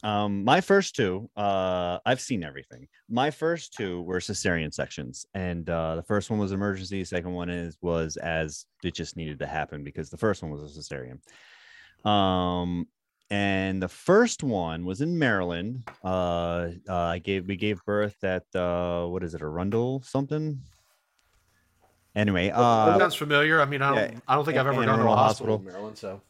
Um, 0.03 0.43
my 0.43 0.59
first 0.59 0.95
two, 0.95 1.29
uh, 1.37 1.99
I've 2.05 2.19
seen 2.19 2.43
everything. 2.43 2.87
My 3.09 3.31
first 3.31 3.73
two 3.73 4.01
were 4.01 4.19
cesarean 4.19 4.73
sections, 4.73 5.25
and 5.33 5.69
uh, 5.69 5.95
the 5.95 6.03
first 6.03 6.29
one 6.29 6.39
was 6.39 6.51
emergency. 6.51 7.05
Second 7.05 7.33
one 7.33 7.49
is 7.49 7.77
was 7.81 8.17
as 8.17 8.65
it 8.83 8.93
just 8.93 9.15
needed 9.15 9.39
to 9.39 9.47
happen 9.47 9.83
because 9.83 10.09
the 10.09 10.17
first 10.17 10.43
one 10.43 10.51
was 10.51 10.61
a 10.61 10.79
cesarean. 10.79 11.19
Um, 12.03 12.87
and 13.29 13.81
the 13.81 13.87
first 13.87 14.43
one 14.43 14.85
was 14.85 15.01
in 15.01 15.17
Maryland. 15.17 15.83
Uh, 16.03 16.69
uh, 16.87 16.95
I 16.95 17.19
gave 17.19 17.47
we 17.47 17.55
gave 17.55 17.83
birth 17.85 18.23
at 18.23 18.43
uh, 18.55 19.05
what 19.07 19.23
is 19.23 19.33
it, 19.33 19.41
Arundel 19.41 20.01
something? 20.05 20.59
Anyway, 22.15 22.49
That 22.49 22.55
uh, 22.59 22.99
sounds 22.99 23.15
familiar. 23.15 23.59
I 23.59 23.65
mean, 23.65 23.81
I 23.81 23.89
don't, 23.89 24.11
yeah, 24.13 24.19
I 24.27 24.35
don't 24.35 24.45
think 24.45 24.57
I've 24.57 24.67
ever 24.67 24.85
gone 24.85 24.99
to 24.99 25.05
a 25.05 25.15
hospital, 25.15 25.15
Hospital. 25.15 25.55
in 25.55 25.65
Maryland. 25.65 25.97
So 25.97 26.21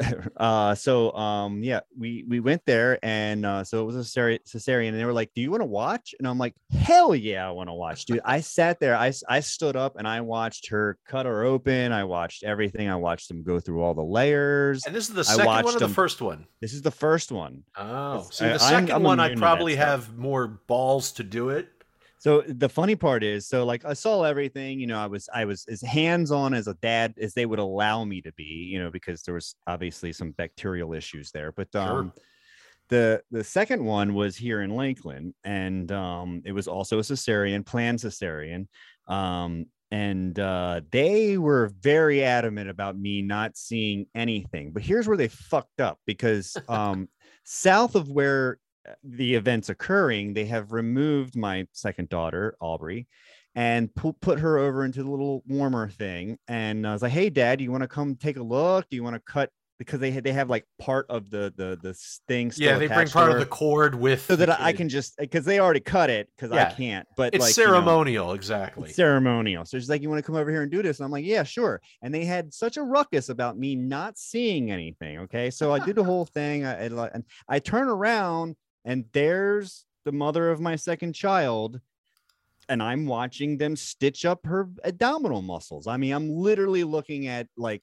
uh 0.38 0.74
so 0.74 1.12
um 1.12 1.62
yeah 1.62 1.80
we 1.98 2.24
we 2.28 2.40
went 2.40 2.62
there 2.66 2.98
and 3.02 3.44
uh 3.44 3.62
so 3.62 3.82
it 3.82 3.84
was 3.84 3.96
a 3.96 4.00
cesare- 4.00 4.38
cesarean 4.46 4.88
and 4.88 4.98
they 4.98 5.04
were 5.04 5.12
like 5.12 5.30
do 5.34 5.42
you 5.42 5.50
want 5.50 5.60
to 5.60 5.66
watch 5.66 6.14
and 6.18 6.26
i'm 6.26 6.38
like 6.38 6.54
hell 6.70 7.14
yeah 7.14 7.46
i 7.46 7.50
want 7.50 7.68
to 7.68 7.72
watch 7.74 8.04
dude 8.06 8.20
i 8.24 8.40
sat 8.40 8.80
there 8.80 8.96
I 8.96 9.12
I 9.28 9.40
stood 9.40 9.76
up 9.76 9.96
and 9.96 10.08
i 10.08 10.20
watched 10.20 10.68
her 10.70 10.98
cut 11.06 11.26
her 11.26 11.44
open 11.44 11.92
i 11.92 12.04
watched 12.04 12.42
everything 12.42 12.88
i 12.88 12.96
watched 12.96 13.28
them 13.28 13.42
go 13.42 13.60
through 13.60 13.82
all 13.82 13.94
the 13.94 14.02
layers 14.02 14.84
and 14.86 14.94
this 14.94 15.08
is 15.08 15.14
the 15.14 15.24
second 15.24 15.46
one 15.46 15.64
or 15.66 15.72
the 15.72 15.78
them- 15.80 15.92
first 15.92 16.20
one. 16.22 16.46
this 16.60 16.72
is 16.72 16.82
the 16.82 16.90
first 16.90 17.30
one 17.30 17.62
Oh, 17.76 18.26
see, 18.30 18.46
the 18.46 18.52
I- 18.62 18.72
I'm- 18.72 18.86
2nd 18.86 18.94
I'm 18.94 19.02
one 19.02 19.20
I 19.20 19.26
immune 19.26 19.36
to 19.36 19.40
that 19.40 19.46
probably 19.46 19.76
have 19.76 20.16
more 20.16 20.46
balls 20.66 21.12
to 21.12 21.22
do 21.22 21.50
it. 21.50 21.68
So 22.22 22.42
the 22.46 22.68
funny 22.68 22.94
part 22.94 23.24
is 23.24 23.48
so 23.48 23.64
like 23.64 23.84
i 23.84 23.92
saw 23.92 24.22
everything 24.22 24.78
you 24.78 24.86
know 24.86 24.98
i 24.98 25.06
was 25.06 25.28
i 25.34 25.44
was 25.44 25.66
as 25.68 25.82
hands-on 25.82 26.54
as 26.54 26.68
a 26.68 26.74
dad 26.74 27.12
as 27.20 27.34
they 27.34 27.46
would 27.46 27.58
allow 27.58 28.04
me 28.04 28.22
to 28.22 28.32
be 28.34 28.44
you 28.72 28.78
know 28.80 28.90
because 28.90 29.22
there 29.22 29.34
was 29.34 29.56
obviously 29.66 30.12
some 30.12 30.30
bacterial 30.32 30.92
issues 30.92 31.32
there 31.32 31.50
but 31.50 31.68
Sure. 31.72 31.82
um 31.82 32.12
the 32.88 33.22
the 33.30 33.42
second 33.42 33.82
one 33.82 34.12
was 34.12 34.36
here 34.36 34.60
in 34.60 34.68
Lakeland, 34.68 35.32
and 35.44 35.90
um, 35.90 36.42
it 36.44 36.52
was 36.52 36.68
also 36.68 36.98
a 36.98 37.02
cesarean, 37.02 37.64
planned 37.64 38.00
cesarean. 38.00 38.66
Um, 39.08 39.64
and 39.90 40.38
uh, 40.38 40.82
they 40.90 41.38
were 41.38 41.72
very 41.80 42.22
adamant 42.22 42.68
about 42.68 42.98
me 42.98 43.22
not 43.22 43.56
seeing 43.56 44.06
anything. 44.14 44.72
But 44.72 44.82
here's 44.82 45.08
where 45.08 45.16
they 45.16 45.28
fucked 45.28 45.80
up 45.80 46.00
because 46.06 46.54
um, 46.68 47.08
south 47.44 47.94
of 47.94 48.10
where 48.10 48.58
Uh, 48.88 48.94
the 49.04 49.34
event's 49.34 49.68
occurring, 49.68 50.34
they 50.34 50.46
have 50.46 50.72
removed 50.72 51.36
my 51.36 51.66
second 51.72 52.08
daughter, 52.08 52.56
Aubrey, 52.60 53.06
and 53.54 53.94
pu- 53.94 54.14
put 54.14 54.40
her 54.40 54.58
over 54.58 54.84
into 54.84 55.02
the 55.02 55.10
little 55.10 55.42
warmer 55.46 55.88
thing. 55.88 56.38
And 56.48 56.86
I 56.86 56.92
was 56.92 57.02
like, 57.02 57.12
"Hey, 57.12 57.30
Dad, 57.30 57.60
you 57.60 57.70
want 57.70 57.82
to 57.82 57.88
come 57.88 58.16
take 58.16 58.36
a 58.38 58.42
look? 58.42 58.88
Do 58.90 58.96
you 58.96 59.04
want 59.04 59.14
to 59.14 59.20
cut?" 59.20 59.50
Because 59.78 59.98
they 59.98 60.10
they 60.10 60.32
have 60.32 60.48
like 60.48 60.64
part 60.78 61.06
of 61.08 61.28
the 61.30 61.52
the 61.56 61.76
the 61.82 61.94
thing. 62.28 62.52
Still 62.52 62.66
yeah, 62.72 62.78
they 62.78 62.86
bring 62.86 63.08
part 63.08 63.32
of 63.32 63.40
the 63.40 63.46
cord 63.46 63.96
with 63.96 64.22
so 64.26 64.36
that 64.36 64.60
I 64.60 64.70
kid. 64.70 64.76
can 64.78 64.88
just 64.88 65.14
uh, 65.18 65.22
because 65.22 65.44
they 65.44 65.58
already 65.58 65.80
cut 65.80 66.08
it 66.08 66.28
because 66.36 66.54
Yeah. 66.54 66.68
I 66.68 66.72
can't. 66.72 67.06
But 67.16 67.34
It's 67.34 67.42
like, 67.42 67.56
you 67.56 67.64
know, 67.64 67.72
ceremonial, 67.72 68.32
exactly. 68.32 68.84
it's 68.88 68.94
ceremonial. 68.96 69.64
So 69.64 69.78
she's 69.78 69.88
like, 69.90 70.00
"You 70.02 70.08
want 70.08 70.18
to 70.20 70.22
come 70.26 70.36
over 70.36 70.50
here 70.52 70.62
and 70.62 70.70
do 70.70 70.82
this?" 70.82 70.98
And 71.00 71.04
I'm 71.04 71.10
like, 71.10 71.24
"Yeah, 71.24 71.42
sure." 71.42 71.80
And 72.00 72.14
they 72.14 72.24
had 72.24 72.54
such 72.54 72.76
a 72.76 72.82
ruckus 72.82 73.28
about 73.28 73.58
me 73.58 73.74
not 73.74 74.18
seeing 74.18 74.70
anything. 74.70 75.18
Okay, 75.20 75.50
so 75.50 75.72
I 75.72 75.80
did 75.84 75.96
the 75.96 76.04
whole 76.04 76.26
thing. 76.26 76.64
I, 76.64 76.84
I 76.86 77.06
and 77.12 77.24
I 77.48 77.58
turn 77.58 77.88
around, 77.88 78.54
and 78.84 79.04
there's 79.12 79.84
the 80.04 80.12
mother 80.12 80.50
of 80.50 80.60
my 80.60 80.76
second 80.76 81.14
child, 81.14 81.80
and 82.68 82.82
I'm 82.82 83.06
watching 83.06 83.58
them 83.58 83.76
stitch 83.76 84.24
up 84.24 84.46
her 84.46 84.68
abdominal 84.84 85.42
muscles. 85.42 85.86
I 85.86 85.96
mean, 85.96 86.12
I'm 86.12 86.30
literally 86.30 86.84
looking 86.84 87.26
at 87.28 87.48
like 87.56 87.82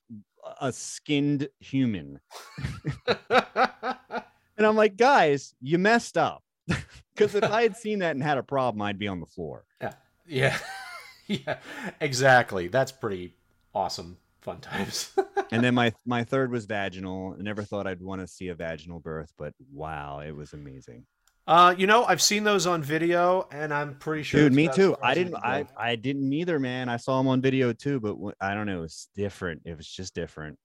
a 0.62 0.72
skinned 0.72 1.50
human, 1.60 2.20
and 3.08 4.66
I'm 4.66 4.76
like, 4.76 4.98
"Guys, 4.98 5.54
you 5.62 5.78
messed 5.78 6.18
up." 6.18 6.44
Because 7.16 7.36
if 7.36 7.44
I 7.44 7.64
had 7.64 7.76
seen 7.76 8.00
that 8.00 8.12
and 8.16 8.24
had 8.24 8.38
a 8.38 8.44
problem, 8.44 8.82
I'd 8.82 8.98
be 8.98 9.10
on 9.10 9.20
the 9.20 9.26
floor. 9.26 9.66
yeah, 9.82 9.94
yeah, 10.26 10.58
yeah. 11.28 11.58
exactly. 12.00 12.70
That's 12.70 12.94
pretty 12.94 13.34
awesome. 13.76 14.16
Fun 14.42 14.60
times. 14.62 15.12
and 15.52 15.64
then 15.64 15.74
my 15.76 15.94
my 16.06 16.24
third 16.24 16.52
was 16.52 16.66
vaginal. 16.66 17.36
I 17.38 17.42
never 17.42 17.64
thought 17.64 17.88
I'd 17.88 18.02
want 18.02 18.22
to 18.22 18.28
see 18.28 18.48
a 18.48 18.56
vaginal 18.56 19.00
birth, 19.00 19.34
but 19.38 19.54
wow, 19.72 20.20
it 20.20 20.32
was 20.32 20.54
amazing. 20.54 21.06
uh, 21.48 21.74
you 21.78 21.88
know, 21.88 22.06
I've 22.06 22.22
seen 22.22 22.44
those 22.44 22.66
on 22.68 22.82
video, 22.82 23.48
and 23.52 23.74
I'm 23.74 23.96
pretty 23.96 24.24
sure. 24.24 24.42
Dude, 24.42 24.54
me 24.54 24.70
too. 24.70 24.96
I 25.04 25.14
didn't. 25.14 25.36
I. 25.36 25.66
I 25.78 25.96
didn't 25.96 26.32
either, 26.32 26.60
man. 26.60 26.88
I 26.90 26.98
saw 26.98 27.18
them 27.18 27.28
on 27.28 27.42
video 27.42 27.74
too, 27.74 28.00
but 28.00 28.16
wh- 28.16 28.34
I 28.44 28.54
don't 28.54 28.66
know. 28.66 28.78
It 28.80 28.82
was 28.82 29.10
different. 29.16 29.64
It 29.66 29.76
was 29.76 29.88
just 29.88 30.14
different. 30.16 30.58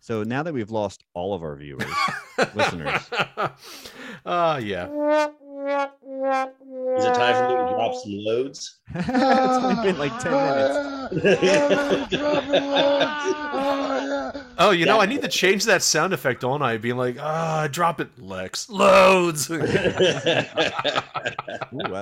So 0.00 0.22
now 0.24 0.42
that 0.42 0.52
we've 0.54 0.70
lost 0.70 1.04
all 1.14 1.34
of 1.34 1.42
our 1.42 1.54
viewers, 1.54 1.84
listeners. 2.54 3.08
Uh, 4.24 4.60
yeah. 4.62 5.28
Is 5.68 7.04
it 7.04 7.14
time 7.14 7.34
for 7.34 7.48
me 7.48 7.54
to 7.54 7.66
drop 7.74 7.94
some 7.94 8.12
loads? 8.16 8.78
it's 8.94 9.08
only 9.08 9.82
been 9.82 9.98
like 9.98 10.18
ten 10.18 10.32
minutes. 10.32 12.16
Oh, 14.58 14.70
you 14.70 14.84
know, 14.86 15.00
I 15.00 15.06
need 15.06 15.22
to 15.22 15.28
change 15.28 15.64
that 15.64 15.82
sound 15.82 16.12
effect, 16.12 16.42
don't 16.42 16.62
I? 16.62 16.76
Being 16.76 16.96
like, 16.96 17.16
ah, 17.20 17.66
drop 17.70 18.00
it, 18.00 18.08
Lex. 18.22 18.68
Loads. 18.68 19.50
Ooh, 19.50 19.60
I 19.60 19.64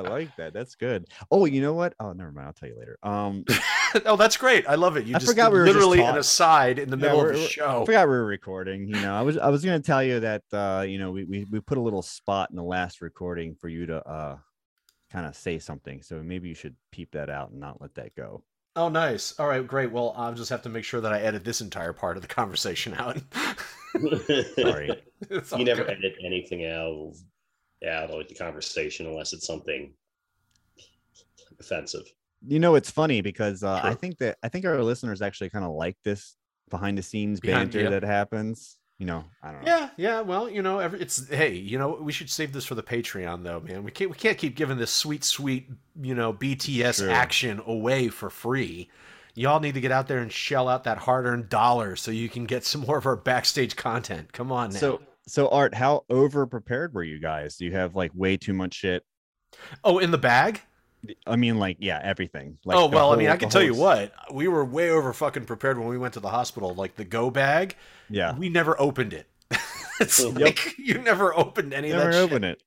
like 0.01 0.37
that. 0.37 0.51
That's 0.53 0.75
good. 0.75 1.07
Oh, 1.31 1.47
you 1.47 1.63
know 1.63 1.73
what? 1.73 1.95
Oh, 2.01 2.13
never 2.13 2.33
mind. 2.33 2.49
I'll 2.49 2.53
tell 2.53 2.69
you 2.69 2.77
later. 2.79 2.99
Um, 3.03 3.45
oh, 4.07 4.17
that's 4.17 4.37
great. 4.37 4.67
I 4.69 4.75
love 4.75 4.97
it. 4.97 5.07
You 5.07 5.17
I 5.17 5.19
just 5.19 5.31
forgot 5.31 5.53
we 5.53 5.59
were 5.59 5.67
just 5.67 5.75
literally 5.75 6.01
an 6.03 6.17
aside 6.19 6.79
in 6.79 6.91
the 6.91 6.97
Yeah, 6.97 7.03
middle 7.03 7.21
of 7.23 7.35
the 7.35 7.49
show. 7.49 7.83
I 7.83 7.87
forgot 7.87 8.07
we 8.09 8.15
were 8.15 8.25
recording. 8.27 8.89
You 8.89 9.01
know, 9.01 9.15
I 9.15 9.23
was 9.23 9.37
I 9.39 9.49
was 9.49 9.65
gonna 9.65 9.81
tell 9.81 10.03
you 10.03 10.21
that 10.21 10.43
uh, 10.53 10.85
you 10.87 10.99
know, 10.99 11.11
we, 11.11 11.25
we 11.25 11.47
we 11.51 11.61
put 11.61 11.79
a 11.79 11.81
little 11.81 12.03
spot 12.03 12.51
in 12.51 12.57
the 12.57 12.63
last 12.63 13.01
recording 13.01 13.55
for 13.55 13.69
you 13.69 13.87
to 13.87 14.07
uh 14.07 14.37
kind 15.13 15.27
of 15.27 15.35
say 15.37 15.59
something. 15.59 16.03
So 16.03 16.23
maybe 16.23 16.49
you 16.49 16.55
should 16.55 16.77
peep 16.93 17.13
that 17.13 17.31
out 17.31 17.51
and 17.51 17.61
not 17.61 17.81
let 17.81 17.95
that 17.95 18.15
go. 18.15 18.45
Oh, 18.77 18.89
nice. 18.89 19.39
All 19.41 19.49
right, 19.49 19.67
great. 19.67 19.91
Well, 19.91 20.15
I'll 20.17 20.33
just 20.33 20.51
have 20.51 20.63
to 20.63 20.69
make 20.69 20.85
sure 20.85 21.01
that 21.01 21.13
I 21.13 21.21
edit 21.21 21.45
this 21.45 21.61
entire 21.61 21.93
part 21.93 22.17
of 22.17 22.23
the 22.23 22.29
conversation 22.29 22.95
out. 22.95 23.19
Sorry. 24.57 24.91
You 25.55 25.65
never 25.67 25.85
good. 25.85 25.99
edit 25.99 26.15
anything 26.25 26.65
out 26.65 27.13
out 27.87 28.11
of 28.11 28.27
the 28.27 28.35
conversation 28.35 29.07
unless 29.07 29.35
it's 29.35 29.47
something 29.47 29.93
offensive. 31.59 32.11
You 32.47 32.59
know, 32.59 32.75
it's 32.75 32.91
funny 32.91 33.21
because 33.21 33.63
uh, 33.63 33.81
I 33.83 33.95
think 33.95 34.19
that 34.19 34.39
I 34.43 34.49
think 34.49 34.65
our 34.65 34.83
listeners 34.83 35.21
actually 35.23 35.51
kind 35.51 35.65
of 35.65 35.73
like 35.73 35.97
this 36.05 36.37
behind 36.71 36.97
the 36.97 37.03
scenes 37.03 37.41
Behind- 37.41 37.71
banter 37.71 37.85
yeah. 37.85 37.91
that 37.91 38.03
happens. 38.03 38.77
You 38.99 39.07
know, 39.07 39.25
I 39.43 39.53
don't 39.53 39.65
know. 39.65 39.67
Yeah, 39.67 39.89
yeah. 39.97 40.21
Well, 40.21 40.51
you 40.51 40.61
know, 40.61 40.79
every, 40.79 41.01
it's 41.01 41.27
hey, 41.29 41.55
you 41.55 41.79
know, 41.79 41.99
we 42.03 42.13
should 42.13 42.29
save 42.29 42.53
this 42.53 42.67
for 42.67 42.75
the 42.75 42.83
Patreon, 42.83 43.43
though, 43.43 43.61
man. 43.61 43.83
We 43.83 43.91
can't 43.91 44.11
we 44.11 44.17
can't 44.17 44.37
keep 44.37 44.57
giving 44.57 44.77
this 44.77 44.91
sweet, 44.91 45.25
sweet, 45.25 45.71
you 46.03 46.15
know, 46.15 46.35
BTS 46.35 46.99
True. 46.99 47.11
action 47.11 47.63
away 47.67 48.09
for 48.09 48.29
free. 48.29 48.91
Y'all 49.35 49.59
need 49.61 49.73
to 49.73 49.81
get 49.81 49.91
out 49.91 50.07
there 50.07 50.19
and 50.19 50.31
shell 50.31 50.69
out 50.69 50.85
that 50.85 50.99
hard-earned 50.99 51.49
dollar 51.49 51.97
so 51.97 52.11
you 52.11 52.29
can 52.29 52.45
get 52.45 52.63
some 52.65 52.83
more 52.83 52.99
of 52.99 53.07
our 53.07 53.17
backstage 53.17 53.75
content. 53.75 54.31
Come 54.35 54.53
on 54.53 54.71
now. 54.71 54.79
So 54.79 55.01
so 55.27 55.49
Art, 55.49 55.75
how 55.75 56.05
over 56.11 56.47
prepared 56.47 56.93
were 56.93 57.05
you 57.05 57.21
guys? 57.21 57.57
Do 57.57 57.65
you 57.65 57.73
have 57.73 57.95
like 57.95 58.11
way 58.15 58.37
too 58.37 58.53
much 58.53 58.75
shit? 58.75 59.03
oh, 59.85 59.99
in 59.99 60.11
the 60.11 60.19
bag? 60.19 60.61
I 61.27 61.37
mean, 61.37 61.59
like, 61.59 61.79
yeah, 61.81 62.01
everything. 62.03 62.59
Like 62.65 62.77
oh 62.77 62.87
well, 62.87 63.13
I 63.13 63.17
mean, 63.17 63.29
I 63.29 63.37
can 63.37 63.49
tell 63.49 63.63
you 63.63 63.75
what, 63.75 64.13
we 64.33 64.49
were 64.49 64.65
way 64.65 64.91
over 64.91 65.13
fucking 65.13 65.45
prepared 65.47 65.79
when 65.79 65.89
we 65.89 65.97
went 65.99 66.15
to 66.15 66.21
the 66.21 66.29
hospital. 66.29 66.75
Like 66.75 66.97
the 66.97 67.05
go 67.05 67.31
bag, 67.31 67.77
Yeah. 68.11 68.37
we 68.37 68.49
never 68.49 68.79
opened 68.81 69.13
it. 69.15 69.27
it's 70.01 70.23
Yep. 70.23 70.35
like 70.35 70.79
you 70.79 70.99
never 70.99 71.37
opened 71.37 71.73
any 71.73 71.89
Never 71.91 72.09
of 72.09 72.13
that 72.13 72.19
shit. 72.21 72.23
open 72.33 72.45
it. 72.45 72.63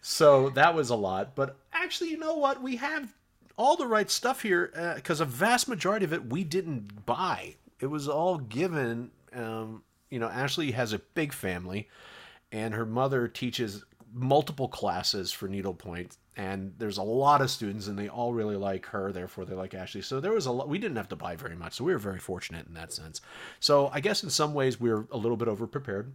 So 0.00 0.50
that 0.50 0.74
was 0.74 0.90
a 0.90 0.96
lot. 0.96 1.34
But 1.34 1.56
actually, 1.72 2.10
you 2.10 2.18
know 2.18 2.34
what? 2.34 2.62
We 2.62 2.76
have 2.76 3.12
all 3.56 3.76
the 3.76 3.86
right 3.86 4.10
stuff 4.10 4.42
here 4.42 4.72
because 4.96 5.20
a 5.20 5.24
vast 5.24 5.68
majority 5.68 6.04
of 6.04 6.12
it 6.12 6.26
we 6.26 6.44
didn't 6.44 7.06
buy. 7.06 7.54
It 7.80 7.86
was 7.86 8.08
all 8.08 8.38
given. 8.38 9.10
Um, 9.32 9.82
you 10.10 10.18
know, 10.18 10.28
Ashley 10.28 10.72
has 10.72 10.92
a 10.92 10.98
big 10.98 11.32
family, 11.32 11.88
and 12.52 12.74
her 12.74 12.86
mother 12.86 13.26
teaches 13.28 13.84
multiple 14.14 14.68
classes 14.68 15.32
for 15.32 15.48
needlepoint. 15.48 16.16
And 16.36 16.72
there's 16.78 16.98
a 16.98 17.02
lot 17.02 17.40
of 17.40 17.50
students, 17.50 17.86
and 17.86 17.98
they 17.98 18.08
all 18.08 18.32
really 18.32 18.56
like 18.56 18.86
her. 18.86 19.12
Therefore, 19.12 19.44
they 19.44 19.54
like 19.54 19.74
Ashley. 19.74 20.02
So 20.02 20.18
there 20.20 20.32
was 20.32 20.46
a 20.46 20.52
lot. 20.52 20.68
We 20.68 20.78
didn't 20.78 20.96
have 20.96 21.08
to 21.10 21.16
buy 21.16 21.36
very 21.36 21.54
much, 21.54 21.74
so 21.74 21.84
we 21.84 21.92
were 21.92 21.98
very 21.98 22.18
fortunate 22.18 22.66
in 22.66 22.74
that 22.74 22.92
sense. 22.92 23.20
So 23.60 23.90
I 23.92 24.00
guess 24.00 24.24
in 24.24 24.30
some 24.30 24.54
ways 24.54 24.80
we 24.80 24.90
were 24.90 25.06
a 25.12 25.16
little 25.16 25.36
bit 25.36 25.46
over 25.46 25.66
prepared, 25.66 26.12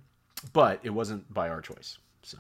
but 0.52 0.80
it 0.84 0.90
wasn't 0.90 1.32
by 1.34 1.48
our 1.50 1.62
choice. 1.62 2.00
So, 2.22 2.38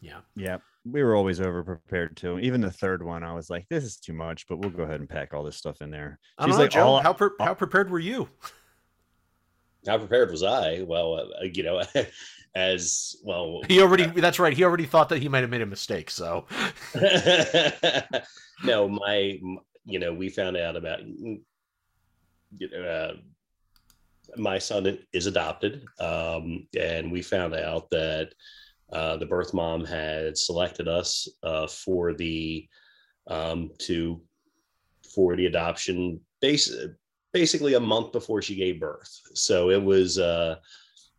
yeah. 0.00 0.18
Yeah, 0.36 0.58
we 0.84 1.02
were 1.02 1.16
always 1.16 1.40
over 1.40 1.64
prepared 1.64 2.16
too. 2.16 2.38
Even 2.38 2.60
the 2.60 2.70
third 2.70 3.02
one, 3.02 3.24
I 3.24 3.34
was 3.34 3.50
like, 3.50 3.66
"This 3.68 3.82
is 3.82 3.96
too 3.96 4.12
much," 4.12 4.46
but 4.46 4.58
we'll 4.58 4.70
go 4.70 4.84
ahead 4.84 5.00
and 5.00 5.08
pack 5.08 5.34
all 5.34 5.42
this 5.42 5.56
stuff 5.56 5.80
in 5.80 5.90
there. 5.90 6.20
She's 6.44 6.54
know, 6.54 6.62
like, 6.62 6.70
Joe. 6.70 6.86
all, 6.86 7.00
how 7.00 7.12
pre- 7.12 7.30
how 7.40 7.54
prepared 7.54 7.90
were 7.90 7.98
you? 7.98 8.28
How 9.86 9.98
prepared 9.98 10.30
was 10.30 10.42
I? 10.42 10.82
Well, 10.82 11.14
uh, 11.14 11.44
you 11.44 11.62
know, 11.62 11.82
as 12.56 13.16
well. 13.22 13.60
He 13.68 13.82
already. 13.82 14.06
That's 14.06 14.38
right. 14.38 14.56
He 14.56 14.64
already 14.64 14.86
thought 14.86 15.10
that 15.10 15.20
he 15.20 15.28
might 15.28 15.42
have 15.42 15.50
made 15.50 15.60
a 15.60 15.66
mistake. 15.66 16.10
So 16.10 16.46
no, 18.64 18.88
my, 18.88 19.38
you 19.84 19.98
know, 19.98 20.14
we 20.14 20.30
found 20.30 20.56
out 20.56 20.74
about, 20.74 21.06
you 21.06 21.42
know, 22.58 22.82
uh, 22.82 23.12
my 24.38 24.58
son 24.58 24.98
is 25.12 25.26
adopted, 25.26 25.84
um, 26.00 26.66
and 26.78 27.12
we 27.12 27.20
found 27.20 27.54
out 27.54 27.90
that 27.90 28.32
uh, 28.90 29.18
the 29.18 29.26
birth 29.26 29.52
mom 29.52 29.84
had 29.84 30.38
selected 30.38 30.88
us 30.88 31.28
uh, 31.42 31.66
for 31.66 32.14
the 32.14 32.66
um, 33.26 33.70
to 33.80 34.20
for 35.14 35.36
the 35.36 35.46
adoption 35.46 36.20
base 36.40 36.74
basically 37.34 37.74
a 37.74 37.80
month 37.80 38.12
before 38.12 38.40
she 38.40 38.54
gave 38.54 38.80
birth. 38.80 39.20
So 39.34 39.68
it 39.68 39.82
was 39.82 40.18
uh, 40.18 40.56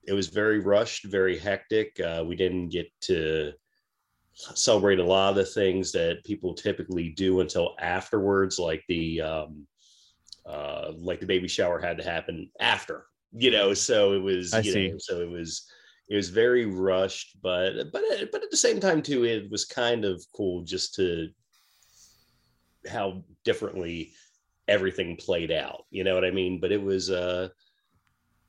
it 0.07 0.13
was 0.13 0.27
very 0.27 0.59
rushed, 0.59 1.03
very 1.03 1.37
hectic. 1.37 1.99
Uh, 1.99 2.23
we 2.25 2.35
didn't 2.35 2.69
get 2.69 2.87
to 3.01 3.51
celebrate 4.33 4.99
a 4.99 5.03
lot 5.03 5.31
of 5.31 5.35
the 5.35 5.45
things 5.45 5.91
that 5.91 6.23
people 6.23 6.53
typically 6.53 7.09
do 7.09 7.41
until 7.41 7.75
afterwards, 7.79 8.57
like 8.57 8.83
the 8.87 9.21
um, 9.21 9.67
uh, 10.45 10.93
like 10.95 11.19
the 11.19 11.25
baby 11.25 11.47
shower 11.47 11.79
had 11.79 11.97
to 11.97 12.03
happen 12.03 12.49
after, 12.59 13.05
you 13.33 13.51
know. 13.51 13.73
So 13.73 14.13
it 14.13 14.21
was, 14.21 14.53
I 14.53 14.61
you 14.61 14.71
see. 14.71 14.89
know, 14.89 14.95
so 14.97 15.19
it 15.19 15.29
was 15.29 15.69
it 16.09 16.15
was 16.15 16.29
very 16.29 16.65
rushed, 16.65 17.37
but 17.41 17.91
but 17.91 18.03
but 18.31 18.43
at 18.43 18.49
the 18.49 18.57
same 18.57 18.79
time 18.79 19.01
too, 19.01 19.25
it 19.25 19.51
was 19.51 19.65
kind 19.65 20.05
of 20.05 20.23
cool 20.33 20.63
just 20.63 20.95
to 20.95 21.29
how 22.89 23.23
differently 23.43 24.13
everything 24.69 25.17
played 25.17 25.51
out. 25.51 25.83
You 25.89 26.05
know 26.05 26.15
what 26.15 26.23
I 26.23 26.31
mean? 26.31 26.61
But 26.61 26.71
it 26.71 26.81
was 26.81 27.11
uh 27.11 27.49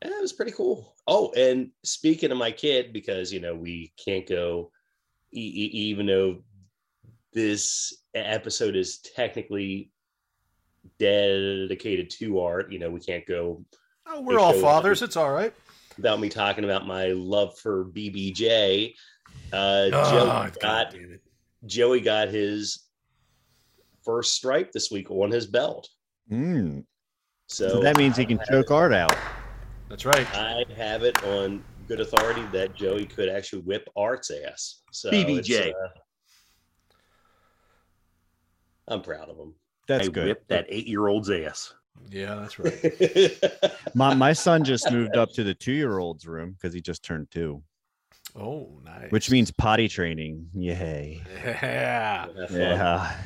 yeah, 0.04 0.10
it 0.10 0.20
was 0.20 0.32
pretty 0.32 0.52
cool. 0.52 0.94
Oh, 1.06 1.32
and 1.32 1.70
speaking 1.84 2.30
of 2.30 2.38
my 2.38 2.50
kid, 2.50 2.92
because 2.92 3.32
you 3.32 3.40
know 3.40 3.54
we 3.54 3.92
can't 4.02 4.26
go, 4.26 4.70
e- 5.32 5.40
e- 5.40 5.76
even 5.78 6.06
though 6.06 6.38
this 7.32 7.92
episode 8.14 8.76
is 8.76 8.98
technically 8.98 9.90
dedicated 10.98 12.10
to 12.10 12.40
art, 12.40 12.70
you 12.72 12.78
know, 12.78 12.90
we 12.90 13.00
can't 13.00 13.26
go. 13.26 13.64
oh, 14.06 14.20
we're 14.20 14.38
all 14.38 14.52
show- 14.52 14.60
fathers. 14.60 15.02
It's 15.02 15.16
all 15.16 15.30
right. 15.32 15.52
without 15.96 16.20
me 16.20 16.28
talking 16.28 16.64
about 16.64 16.86
my 16.86 17.08
love 17.08 17.58
for 17.58 17.86
BBJ. 17.86 18.94
Uh, 19.52 19.90
Oh, 19.92 20.10
Joey 20.10 20.26
God 20.26 20.56
got. 20.60 20.94
Joey 21.66 22.00
got 22.00 22.28
his 22.28 22.84
first 24.04 24.34
stripe 24.34 24.70
this 24.72 24.90
week 24.90 25.10
on 25.10 25.30
his 25.30 25.46
belt. 25.46 25.88
Mm. 26.30 26.84
So, 27.48 27.68
So 27.68 27.80
that 27.80 27.96
means 27.96 28.16
he 28.16 28.24
can 28.24 28.38
choke 28.50 28.70
Art 28.70 28.92
out. 28.92 29.16
That's 29.88 30.04
right. 30.04 30.26
I 30.34 30.64
have 30.76 31.02
it 31.02 31.22
on 31.24 31.64
good 31.86 32.00
authority 32.00 32.42
that 32.52 32.74
Joey 32.74 33.06
could 33.06 33.28
actually 33.28 33.62
whip 33.62 33.88
Art's 33.96 34.30
ass. 34.30 34.82
So 34.92 35.10
BBJ. 35.10 35.70
uh, 35.70 35.88
I'm 38.88 39.02
proud 39.02 39.28
of 39.28 39.36
him. 39.38 39.54
That's 39.86 40.08
I 40.08 40.10
good. 40.10 40.26
whipped 40.26 40.48
that 40.48 40.66
eight-year-old's 40.68 41.30
ass. 41.30 41.74
Yeah, 42.10 42.36
that's 42.36 42.58
right. 42.58 43.72
My 43.94 44.14
my 44.14 44.32
son 44.32 44.62
just 44.62 44.90
moved 44.92 45.16
up 45.16 45.32
to 45.32 45.42
the 45.42 45.54
two 45.54 45.72
year 45.72 45.98
old's 45.98 46.26
room 46.28 46.52
because 46.52 46.72
he 46.72 46.80
just 46.80 47.02
turned 47.02 47.28
two, 47.32 47.60
Oh, 48.36 48.80
nice. 48.84 49.10
which 49.10 49.30
means 49.32 49.50
potty 49.50 49.88
training. 49.88 50.46
Yay. 50.54 51.20
yeah, 51.44 52.26
Have 52.26 52.48
fun. 52.50 52.60
Yeah. 52.60 53.16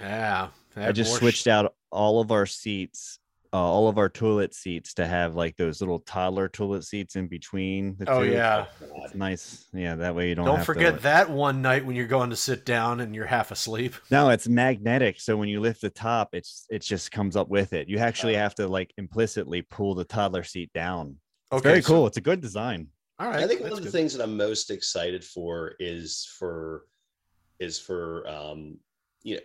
yeah. 0.00 0.48
I 0.76 0.90
just 0.92 1.14
switched 1.14 1.46
out 1.46 1.74
all 1.92 2.20
of 2.20 2.32
our 2.32 2.46
seats, 2.46 3.20
uh, 3.56 3.58
all 3.58 3.88
of 3.88 3.96
our 3.96 4.10
toilet 4.10 4.52
seats 4.54 4.92
to 4.92 5.06
have 5.06 5.34
like 5.34 5.56
those 5.56 5.80
little 5.80 6.00
toddler 6.00 6.46
toilet 6.46 6.84
seats 6.84 7.16
in 7.16 7.26
between. 7.26 7.96
The 7.98 8.10
Oh 8.10 8.22
two. 8.22 8.30
yeah. 8.32 8.66
It's 9.04 9.14
nice. 9.14 9.64
Yeah, 9.72 9.94
that 9.94 10.14
way 10.14 10.28
you 10.28 10.34
don't. 10.34 10.44
Don't 10.44 10.56
have 10.58 10.66
forget 10.66 10.96
To, 10.96 11.02
that 11.04 11.30
one 11.30 11.62
night 11.62 11.86
when 11.86 11.96
you're 11.96 12.06
going 12.06 12.28
to 12.30 12.36
sit 12.36 12.66
down 12.66 13.00
and 13.00 13.14
you're 13.14 13.24
half 13.24 13.50
asleep. 13.52 13.94
no, 14.10 14.28
it's 14.28 14.46
magnetic. 14.46 15.20
So 15.20 15.38
when 15.38 15.48
you 15.48 15.60
lift 15.60 15.80
the 15.80 15.88
top, 15.90 16.30
it's 16.34 16.66
it 16.68 16.82
just 16.82 17.10
comes 17.10 17.34
up 17.34 17.48
with 17.48 17.72
it. 17.72 17.88
You 17.88 17.96
actually 17.98 18.34
have 18.34 18.54
to 18.56 18.68
like 18.68 18.92
implicitly 18.98 19.62
pull 19.62 19.94
the 19.94 20.04
toddler 20.04 20.44
seat 20.44 20.70
down. 20.74 21.16
It's 21.52 21.62
very 21.62 21.80
so- 21.80 21.88
cool. 21.94 22.06
It's 22.06 22.18
a 22.18 22.20
good 22.20 22.42
design. 22.42 22.88
all 23.18 23.28
right. 23.30 23.42
I 23.42 23.46
think 23.48 23.62
one 23.62 23.70
of 23.72 23.78
the 23.78 23.84
good. 23.84 23.92
things 23.92 24.12
that 24.14 24.22
I'm 24.22 24.36
most 24.36 24.70
excited 24.70 25.24
for 25.24 25.74
is 25.80 26.28
for 26.38 26.84
is 27.58 27.78
for 27.78 28.28
um 28.28 28.76
you 29.22 29.36
know 29.36 29.40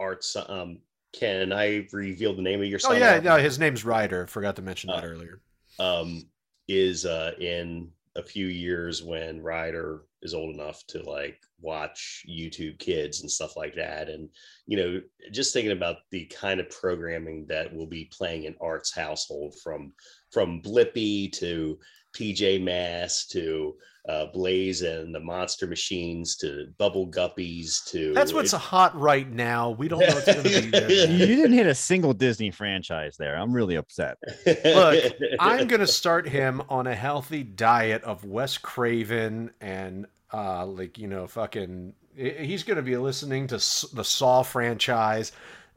arts 0.00 0.34
um 0.48 0.78
can 1.12 1.52
I 1.52 1.86
reveal 1.92 2.34
the 2.34 2.42
name 2.42 2.60
of 2.60 2.66
your 2.68 2.78
son? 2.78 2.96
Oh 2.96 2.98
yeah, 2.98 3.20
no, 3.20 3.36
his 3.36 3.58
name's 3.58 3.84
Ryder. 3.84 4.26
Forgot 4.26 4.56
to 4.56 4.62
mention 4.62 4.88
that 4.88 5.04
Uh, 5.04 5.08
earlier. 5.08 5.40
um 5.78 6.28
is 6.68 7.06
uh 7.06 7.32
in 7.40 7.90
a 8.16 8.22
few 8.22 8.46
years 8.46 9.02
when 9.02 9.42
Ryder 9.42 10.02
is 10.22 10.32
old 10.34 10.54
enough 10.54 10.82
to 10.88 11.02
like 11.02 11.38
watch 11.60 12.24
YouTube 12.28 12.78
kids 12.78 13.20
and 13.20 13.30
stuff 13.30 13.56
like 13.56 13.74
that. 13.76 14.08
And 14.08 14.28
you 14.66 14.76
know, 14.76 15.00
just 15.32 15.52
thinking 15.52 15.72
about 15.72 15.96
the 16.10 16.24
kind 16.26 16.58
of 16.58 16.68
programming 16.70 17.46
that 17.48 17.72
will 17.74 17.86
be 17.86 18.10
playing 18.12 18.44
in 18.44 18.54
Art's 18.60 18.94
household 18.94 19.54
from 19.62 19.92
from 20.32 20.60
Blippi 20.62 21.30
to 21.32 21.78
PJ 22.16 22.62
Masks 22.62 23.26
to 23.28 23.74
uh, 24.08 24.26
Blaze 24.32 24.82
and 24.82 25.12
the 25.12 25.18
Monster 25.20 25.66
Machines 25.66 26.36
to 26.36 26.68
Bubble 26.78 27.08
Guppies 27.08 27.84
to 27.90 28.14
That's 28.14 28.32
what's 28.32 28.52
it- 28.52 28.60
hot 28.60 28.98
right 28.98 29.28
now. 29.30 29.70
We 29.70 29.88
don't 29.88 29.98
know 30.00 30.06
what's 30.14 30.26
going 30.26 30.44
to 30.44 30.62
be 30.62 30.70
there. 30.70 30.88
You 31.10 31.26
didn't 31.26 31.54
hit 31.54 31.66
a 31.66 31.74
single 31.74 32.14
Disney 32.14 32.52
franchise 32.52 33.16
there. 33.16 33.36
I'm 33.36 33.52
really 33.52 33.74
upset. 33.74 34.16
Look, 34.46 35.12
I'm 35.40 35.66
going 35.68 35.80
to 35.80 35.86
start 35.88 36.28
him 36.28 36.62
on 36.68 36.86
a 36.86 36.94
healthy 36.94 37.42
diet 37.42 38.02
of 38.04 38.24
Wes 38.24 38.56
Craven 38.58 39.50
and 39.60 40.06
uh 40.32 40.66
like 40.66 40.98
you 40.98 41.06
know 41.06 41.24
fucking 41.28 41.92
he's 42.16 42.64
going 42.64 42.76
to 42.76 42.82
be 42.82 42.96
listening 42.96 43.46
to 43.48 43.56
the 43.56 44.04
Saw 44.04 44.42
franchise. 44.42 45.32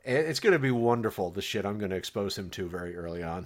It's 0.05 0.39
going 0.39 0.53
to 0.53 0.59
be 0.59 0.71
wonderful 0.71 1.31
the 1.31 1.41
shit 1.41 1.65
I'm 1.65 1.77
going 1.77 1.91
to 1.91 1.97
expose 1.97 2.37
him 2.37 2.49
to 2.51 2.67
very 2.69 2.95
early 2.95 3.21
on. 3.23 3.45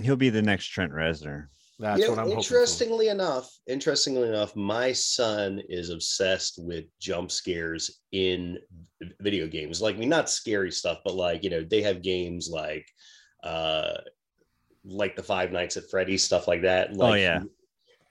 He'll 0.00 0.16
be 0.16 0.30
the 0.30 0.42
next 0.42 0.66
Trent 0.68 0.92
Reznor. 0.92 1.48
That's 1.78 1.98
You 2.00 2.04
know, 2.06 2.10
what 2.10 2.18
I'm 2.20 2.24
hoping. 2.26 2.38
Interestingly 2.38 3.08
enough, 3.08 3.50
interestingly 3.66 4.28
enough, 4.28 4.54
my 4.54 4.92
son 4.92 5.60
is 5.68 5.90
obsessed 5.90 6.58
with 6.62 6.84
jump 7.00 7.30
scares 7.32 8.00
in 8.12 8.58
video 9.20 9.48
games. 9.48 9.82
Like, 9.82 9.96
I 9.96 9.98
mean, 9.98 10.08
not 10.08 10.30
scary 10.30 10.70
stuff, 10.70 10.98
but 11.04 11.14
like, 11.14 11.42
you 11.42 11.50
know, 11.50 11.64
they 11.64 11.82
have 11.82 12.00
games 12.02 12.48
like, 12.48 12.86
uh, 13.42 13.94
like 14.84 15.16
the 15.16 15.22
Five 15.22 15.50
Nights 15.50 15.76
at 15.76 15.90
Freddy's 15.90 16.22
stuff 16.22 16.46
like 16.46 16.62
that. 16.62 16.94
Like, 16.94 17.20
yeah. 17.20 17.42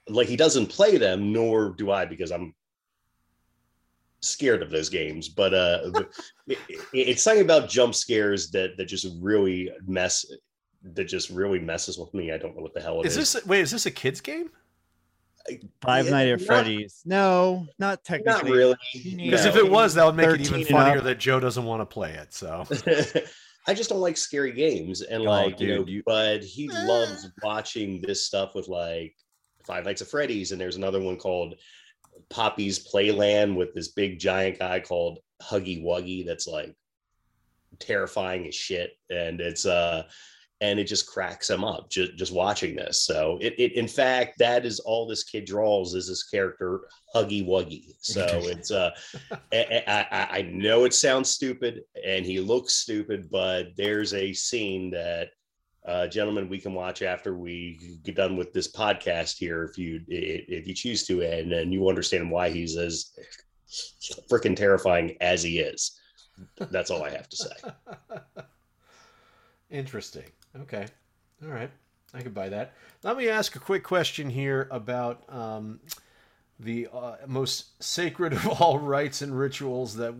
Like 0.08 0.28
he 0.28 0.36
doesn't 0.36 0.66
play 0.66 0.98
them, 0.98 1.32
nor 1.32 1.70
do 1.70 1.90
I, 1.90 2.04
because 2.04 2.30
I'm 2.30 2.54
scared 4.20 4.62
of 4.62 4.70
those 4.70 4.90
games. 4.90 5.28
But 5.30 5.54
uh, 5.54 5.80
it, 6.46 6.58
it- 6.68 6.84
it's 6.92 7.22
something 7.22 7.44
about 7.44 7.70
jump 7.70 7.94
scares 7.94 8.50
that 8.50 8.76
that 8.76 8.84
just 8.86 9.06
really 9.20 9.70
mess 9.86 10.26
that 10.92 11.04
just 11.04 11.30
really 11.30 11.58
messes 11.58 11.98
with 11.98 12.12
me. 12.14 12.30
I 12.32 12.38
don't 12.38 12.54
know 12.56 12.62
what 12.62 12.74
the 12.74 12.80
hell 12.80 13.00
it 13.00 13.06
Is 13.06 13.16
is. 13.16 13.32
this 13.32 13.46
wait? 13.46 13.60
Is 13.62 13.70
this 13.70 13.86
a 13.86 13.90
kids 13.90 14.20
game? 14.20 14.50
Five 15.82 16.06
Yeah, 16.06 16.10
Night 16.10 16.28
at 16.28 16.38
not- 16.40 16.46
Freddy's. 16.46 17.02
No, 17.04 17.66
not 17.78 18.02
technically. 18.04 18.32
Not 18.32 18.44
really. 18.44 18.76
Because 18.94 19.44
No. 19.44 19.50
if 19.50 19.56
it 19.56 19.70
was, 19.70 19.94
that 19.94 20.06
would 20.06 20.14
make 20.14 20.28
it 20.28 20.40
even 20.40 20.64
funnier 20.64 21.00
that 21.02 21.18
Joe 21.18 21.38
doesn't 21.40 21.64
want 21.64 21.82
to 21.82 21.86
play 21.86 22.12
it. 22.14 22.32
So 22.32 22.64
I 23.66 23.72
just 23.74 23.90
don't 23.90 24.00
like 24.00 24.16
scary 24.16 24.52
games, 24.52 25.00
and 25.02 25.22
Oh, 25.22 25.26
like 25.30 25.60
you 25.60 25.68
know, 25.68 25.78
dude, 25.84 25.88
you- 25.88 26.02
but 26.06 26.42
he 26.42 26.68
loves 26.70 27.28
watching 27.42 28.00
this 28.02 28.26
stuff 28.26 28.54
with 28.54 28.68
like 28.68 29.14
Five 29.66 29.84
Nights 29.84 30.02
at 30.02 30.08
Freddy's, 30.08 30.52
and 30.52 30.60
there's 30.60 30.76
another 30.76 31.00
one 31.00 31.16
called 31.16 31.54
Poppy's 32.30 32.86
Playland 32.86 33.54
with 33.56 33.74
this 33.74 33.88
big 33.88 34.18
giant 34.18 34.58
guy 34.58 34.80
called 34.80 35.18
Huggy 35.42 35.82
Wuggy 35.82 36.24
that's 36.26 36.46
like 36.46 36.74
terrifying 37.78 38.46
as 38.46 38.54
shit, 38.54 38.92
and 39.10 39.40
it's 39.40 39.66
uh 39.66 40.04
and 40.64 40.80
it 40.80 40.84
just 40.84 41.06
cracks 41.06 41.50
him 41.50 41.62
up 41.62 41.90
just, 41.90 42.16
just 42.16 42.32
watching 42.32 42.74
this. 42.74 43.02
So 43.02 43.38
it, 43.42 43.54
it 43.58 43.72
in 43.74 43.86
fact 43.86 44.38
that 44.38 44.64
is 44.64 44.80
all 44.80 45.06
this 45.06 45.22
kid 45.22 45.44
draws 45.44 45.94
is 45.94 46.08
this 46.08 46.22
character 46.22 46.80
Huggy 47.14 47.46
Wuggy. 47.46 47.94
So 48.00 48.24
it's 48.54 48.70
uh 48.70 48.90
I, 49.52 49.84
I, 49.86 50.38
I- 50.38 50.42
know 50.42 50.84
it 50.84 50.94
sounds 50.94 51.28
stupid 51.28 51.82
and 52.06 52.24
he 52.24 52.40
looks 52.40 52.74
stupid, 52.74 53.28
but 53.30 53.76
there's 53.76 54.14
a 54.14 54.32
scene 54.32 54.90
that 54.92 55.30
uh, 55.86 56.06
gentlemen 56.06 56.48
we 56.48 56.58
can 56.58 56.72
watch 56.72 57.02
after 57.02 57.36
we 57.36 57.98
get 58.04 58.16
done 58.16 58.36
with 58.38 58.54
this 58.54 58.72
podcast 58.72 59.36
here 59.36 59.64
if 59.64 59.76
you 59.76 60.00
if 60.08 60.66
you 60.66 60.72
choose 60.72 61.06
to 61.06 61.20
and 61.20 61.52
and 61.52 61.74
you 61.74 61.86
understand 61.90 62.30
why 62.30 62.48
he's 62.48 62.78
as 62.78 63.10
freaking 64.30 64.56
terrifying 64.56 65.14
as 65.20 65.42
he 65.42 65.58
is. 65.58 66.00
That's 66.70 66.90
all 66.90 67.02
I 67.02 67.10
have 67.10 67.28
to 67.28 67.36
say. 67.36 67.56
Interesting. 69.70 70.30
Okay. 70.62 70.86
All 71.42 71.50
right. 71.50 71.70
I 72.12 72.22
could 72.22 72.34
buy 72.34 72.48
that. 72.50 72.72
Let 73.02 73.16
me 73.16 73.28
ask 73.28 73.56
a 73.56 73.58
quick 73.58 73.82
question 73.82 74.30
here 74.30 74.68
about 74.70 75.22
um, 75.28 75.80
the 76.60 76.88
uh, 76.92 77.16
most 77.26 77.82
sacred 77.82 78.32
of 78.32 78.46
all 78.60 78.78
rites 78.78 79.20
and 79.20 79.36
rituals 79.36 79.96
that 79.96 80.14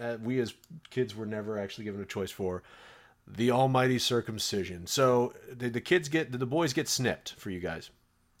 uh, 0.00 0.16
we 0.22 0.38
as 0.40 0.54
kids 0.90 1.14
were 1.16 1.26
never 1.26 1.58
actually 1.58 1.84
given 1.84 2.00
a 2.00 2.06
choice 2.06 2.30
for 2.30 2.62
the 3.26 3.50
almighty 3.50 3.98
circumcision. 3.98 4.86
So, 4.86 5.34
did 5.56 5.72
the 5.72 5.80
kids 5.80 6.08
get, 6.08 6.30
did 6.30 6.40
the 6.40 6.46
boys 6.46 6.72
get 6.72 6.88
snipped 6.88 7.34
for 7.34 7.50
you 7.50 7.60
guys? 7.60 7.90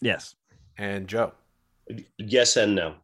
Yes. 0.00 0.34
And 0.78 1.06
Joe? 1.06 1.32
Yes 2.18 2.56
and 2.56 2.74
no. 2.74 2.94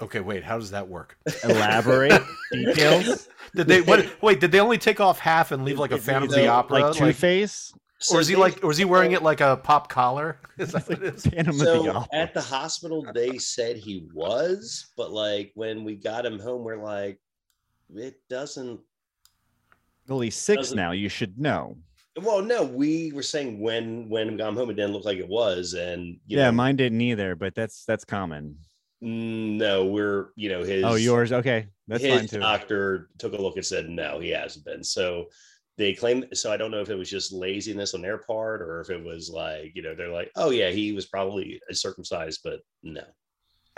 Okay, 0.00 0.20
wait, 0.20 0.44
how 0.44 0.58
does 0.58 0.70
that 0.70 0.86
work? 0.88 1.18
Elaborate 1.44 2.22
details. 2.52 3.28
Did 3.54 3.66
they, 3.66 3.80
what, 3.80 4.06
wait, 4.22 4.38
did 4.40 4.52
they 4.52 4.60
only 4.60 4.78
take 4.78 5.00
off 5.00 5.18
half 5.18 5.50
and 5.50 5.64
leave 5.64 5.78
like 5.78 5.90
a 5.90 5.96
Is 5.96 6.04
Phantom 6.04 6.24
of 6.24 6.30
the- 6.30 6.36
the 6.42 6.46
Opera? 6.48 6.80
Like 6.80 6.94
Two 6.94 7.12
Face. 7.12 7.72
or 8.12 8.20
is 8.20 8.28
he 8.28 8.36
like, 8.36 8.62
or 8.62 8.70
is 8.70 8.76
he 8.78 8.84
wearing 8.84 9.10
it 9.12 9.22
like 9.24 9.40
a 9.40 9.56
pop 9.56 9.88
collar? 9.88 10.38
Is 10.58 10.70
that 10.72 10.88
what 10.88 11.02
it 11.02 11.14
is? 11.16 11.26
Phantom 11.26 11.48
of 11.54 11.58
the 11.58 11.64
so 11.64 11.90
Opera. 11.90 12.08
at 12.16 12.32
the 12.34 12.40
hospital 12.40 13.04
they 13.14 13.38
said 13.38 13.76
he 13.76 14.08
was 14.14 14.86
but 14.96 15.10
like 15.12 15.50
when 15.54 15.82
we 15.84 15.94
got 15.96 16.24
him 16.26 16.38
home 16.38 16.62
we're 16.64 16.76
like 16.82 17.18
it 17.94 18.20
doesn't 18.28 18.78
Well, 20.08 20.20
he's 20.20 20.36
six 20.36 20.58
doesn't- 20.62 20.76
now. 20.76 20.92
You 20.92 21.08
should 21.08 21.38
know. 21.40 21.76
well 22.22 22.40
no 22.42 22.62
we 22.64 23.10
were 23.12 23.22
saying 23.22 23.60
when 23.60 24.08
when 24.08 24.30
we 24.32 24.36
got 24.36 24.48
him 24.50 24.56
home 24.56 24.70
it 24.70 24.74
didn't 24.74 24.92
look 24.92 25.04
like 25.04 25.18
it 25.18 25.28
was 25.28 25.74
and 25.74 26.18
you 26.26 26.38
yeah, 26.38 26.46
know, 26.46 26.52
mine 26.52 26.76
didn't 26.76 27.00
either, 27.00 27.34
but 27.34 27.54
that's 27.56 27.84
that's 27.84 28.04
common. 28.04 28.58
No 29.00 29.86
we're 29.86 30.28
you 30.34 30.48
know 30.48 30.62
his 30.62 30.84
oh, 30.84 30.96
yours. 30.96 31.32
Okay, 31.32 31.68
that's 31.86 32.02
his 32.02 32.18
fine 32.18 32.28
too. 32.28 32.38
doctor 32.40 33.10
took 33.18 33.32
a 33.32 33.40
look 33.40 33.56
and 33.56 33.64
said 33.64 33.88
no 33.88 34.18
he 34.18 34.30
hasn't 34.30 34.64
been 34.64 34.82
so 34.82 35.26
they 35.76 35.94
claim 35.94 36.24
so 36.32 36.52
i 36.52 36.56
don't 36.56 36.72
know 36.72 36.80
if 36.80 36.90
it 36.90 36.96
was 36.96 37.08
just 37.08 37.32
laziness 37.32 37.94
on 37.94 38.02
their 38.02 38.18
part 38.18 38.60
or 38.60 38.80
if 38.80 38.90
it 38.90 39.02
was 39.02 39.30
like 39.30 39.70
you 39.74 39.82
know 39.82 39.94
they're 39.94 40.12
like 40.12 40.30
oh 40.34 40.50
yeah 40.50 40.70
he 40.70 40.90
was 40.92 41.06
probably 41.06 41.60
circumcised 41.70 42.40
but 42.42 42.60
no 42.82 43.02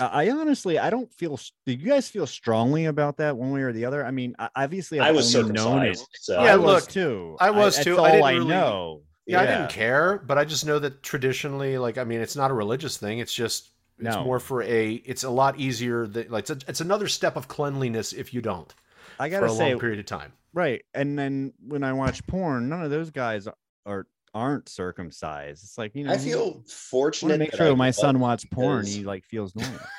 I 0.01 0.25
I 0.27 0.31
honestly, 0.31 0.79
I 0.79 0.89
don't 0.89 1.13
feel. 1.13 1.39
Do 1.67 1.73
you 1.73 1.77
guys 1.77 2.09
feel 2.09 2.27
strongly 2.27 2.87
about 2.87 3.19
that 3.19 3.37
one 3.37 3.53
way 3.53 3.61
or 3.61 3.73
the 3.73 3.85
other? 3.85 4.05
I 4.05 4.11
mean, 4.11 4.35
obviously, 4.57 4.99
I've 4.99 5.09
i 5.09 5.13
was 5.13 5.37
only 5.37 5.53
known 5.53 5.85
it. 5.85 6.01
so 6.15 6.43
Yeah, 6.43 6.53
I 6.53 6.55
look, 6.55 6.89
too. 6.89 7.37
I 7.39 7.51
was 7.51 7.77
that's 7.77 7.85
too. 7.85 7.97
I 7.97 7.99
all 7.99 8.07
didn't 8.07 8.25
I, 8.25 8.33
really- 8.33 8.47
know. 8.47 9.03
Yeah, 9.27 9.43
I 9.43 9.47
didn't 9.47 9.71
care, 9.71 10.19
but 10.19 10.39
I 10.39 10.45
just 10.45 10.67
know 10.67 10.81
that 10.81 11.05
traditionally, 11.05 11.79
like, 11.79 11.99
I 11.99 12.05
mean, 12.05 12.21
it's 12.21 12.35
not 12.35 12.51
a 12.51 12.55
religious 12.55 12.97
thing. 12.97 13.21
It's 13.21 13.33
just, 13.33 13.71
it's 14.01 14.17
No. 14.17 14.25
more 14.25 14.41
for 14.41 14.63
a. 14.63 14.93
It's 14.95 15.25
a 15.25 15.31
lot 15.31 15.59
easier 15.59 16.07
that, 16.09 16.31
like, 16.31 16.49
it's, 16.49 16.51
a, 16.51 16.69
it's 16.69 16.81
another 16.81 17.09
step 17.09 17.37
of 17.37 17.49
cleanliness 17.49 18.13
if 18.13 18.33
you 18.35 18.41
don't 18.41 18.73
I 19.19 19.29
gotta 19.29 19.47
a 19.47 19.51
say, 19.51 19.71
long 19.73 19.81
period 19.81 19.99
of 19.99 20.07
time. 20.07 20.33
right. 20.53 20.83
And 20.95 21.19
then 21.19 21.53
when 21.67 21.83
I 21.85 21.93
watch 21.93 22.27
porn, 22.27 22.69
none 22.69 22.83
of 22.83 22.91
those 22.91 23.11
guys 23.11 23.47
are 23.87 24.07
aren't 24.33 24.69
circumcised. 24.69 25.65
It's 25.65 25.77
like 25.79 25.95
you 25.95 26.05
know. 26.05 26.13
I 26.13 26.19
feel 26.19 26.63
fortunate. 26.69 27.33
to 27.35 27.39
make 27.39 27.51
that 27.53 27.57
sure 27.57 27.67
I 27.73 27.75
my 27.75 27.89
was 27.89 27.97
son 27.97 28.21
watches 28.21 28.49
porn, 28.51 28.81
because- 28.83 28.95
he 28.95 29.05
like 29.05 29.25
feels 29.25 29.55
normal. 29.57 29.81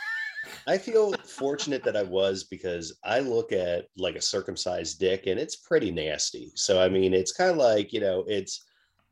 I 0.68 0.78
feel 0.78 1.14
fortunate 1.14 1.84
that 1.84 1.96
I 1.96 2.04
was 2.04 2.44
because 2.46 2.98
I 3.04 3.20
look 3.20 3.52
at 3.52 3.88
like 3.98 4.16
a 4.16 4.22
circumcised 4.22 5.00
dick 5.00 5.28
and 5.28 5.40
it's 5.40 5.56
pretty 5.56 5.92
nasty. 5.92 6.52
So 6.56 6.82
I 6.82 6.90
mean, 6.90 7.14
it's 7.14 7.32
kind 7.32 7.52
of 7.52 7.58
like 7.58 7.94
you 7.94 8.00
know, 8.00 8.26
it's 8.28 8.64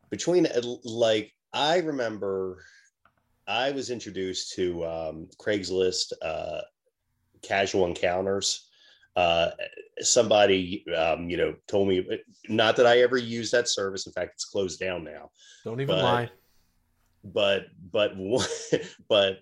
between 0.10 0.48
like 0.84 1.32
I 1.54 1.78
remember 1.80 2.64
I 3.50 3.72
was 3.72 3.90
introduced 3.90 4.54
to 4.54 4.86
um, 4.86 5.28
Craigslist 5.42 6.14
uh, 6.22 6.62
casual 7.42 7.88
encounters. 7.88 8.68
Uh, 9.16 9.50
somebody 10.00 10.86
um, 10.96 11.30
you 11.30 11.36
know 11.36 11.56
told 11.68 11.88
me 11.90 12.08
not 12.48 12.76
that 12.78 12.86
I 12.86 13.00
ever 13.00 13.18
used 13.18 13.52
that 13.52 13.68
service. 13.68 14.06
In 14.06 14.14
fact, 14.14 14.34
it's 14.36 14.46
closed 14.46 14.80
down 14.80 15.04
now 15.04 15.32
Don't 15.66 15.82
even 15.82 15.96
But- 15.96 16.04
lie. 16.04 16.30
but 17.24 17.66
but 17.92 18.16
one, 18.16 18.46
but 19.10 19.40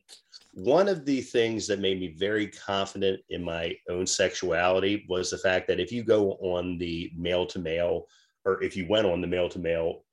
one 0.54 0.88
of 0.88 1.06
the 1.06 1.22
things 1.22 1.67
that 1.67 1.80
made 1.80 2.00
me 2.00 2.15
very 2.17 2.48
confident 2.48 3.20
in 3.30 3.43
my 3.43 3.76
own 3.89 4.08
sexuality 4.08 5.06
was 5.08 5.30
the 5.30 5.38
fact 5.38 5.67
that 5.67 5.80
if 5.80 5.91
you 5.91 6.02
go 6.04 6.32
on 6.36 6.78
the 6.80 7.12
male 7.15 7.46
to 7.48 7.60
male 7.60 8.08
or 8.46 8.63
if 8.63 8.76
you 8.76 8.88
went 8.89 9.06
on 9.06 9.22
the 9.22 9.28
male 9.28 9.50
to 9.50 9.60
male 9.60 10.04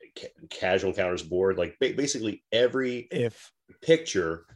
casual 0.50 0.90
encounters 0.90 1.22
board 1.22 1.56
like 1.56 1.76
ba- 1.80 1.94
basically 1.96 2.44
every 2.52 3.08
if 3.10 3.50
picture 3.82 4.46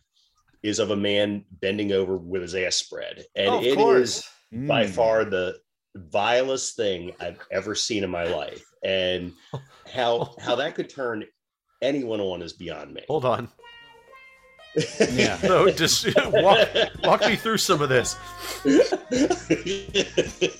is 0.62 0.78
of 0.78 0.90
a 0.90 0.96
man 0.96 1.44
bending 1.60 1.92
over 1.92 2.16
with 2.16 2.42
his 2.42 2.54
ass 2.54 2.76
spread 2.76 3.24
and 3.36 3.48
Oh, 3.48 3.58
of 3.58 3.64
it 3.64 3.68
is 3.68 3.76
course. 3.76 4.30
by 4.52 4.84
Mm. 4.84 4.90
far 4.90 5.24
the 5.24 5.58
vilest 5.94 6.76
thing 6.76 7.12
I've 7.20 7.38
ever 7.50 7.74
seen 7.74 8.04
in 8.04 8.10
my 8.10 8.24
life. 8.24 8.64
And 8.82 9.32
how 9.92 10.34
how 10.40 10.56
that 10.56 10.74
could 10.74 10.88
turn 10.90 11.24
anyone 11.82 12.20
on 12.20 12.42
is 12.42 12.52
beyond 12.52 12.92
me. 12.94 13.02
Hold 13.08 13.24
on. 13.24 13.48
Yeah. 15.10 15.36
so 15.38 15.70
just 15.70 16.06
walk, 16.32 16.68
walk 17.02 17.20
me 17.22 17.36
through 17.36 17.58
some 17.58 17.82
of 17.82 17.88
this. 17.88 18.16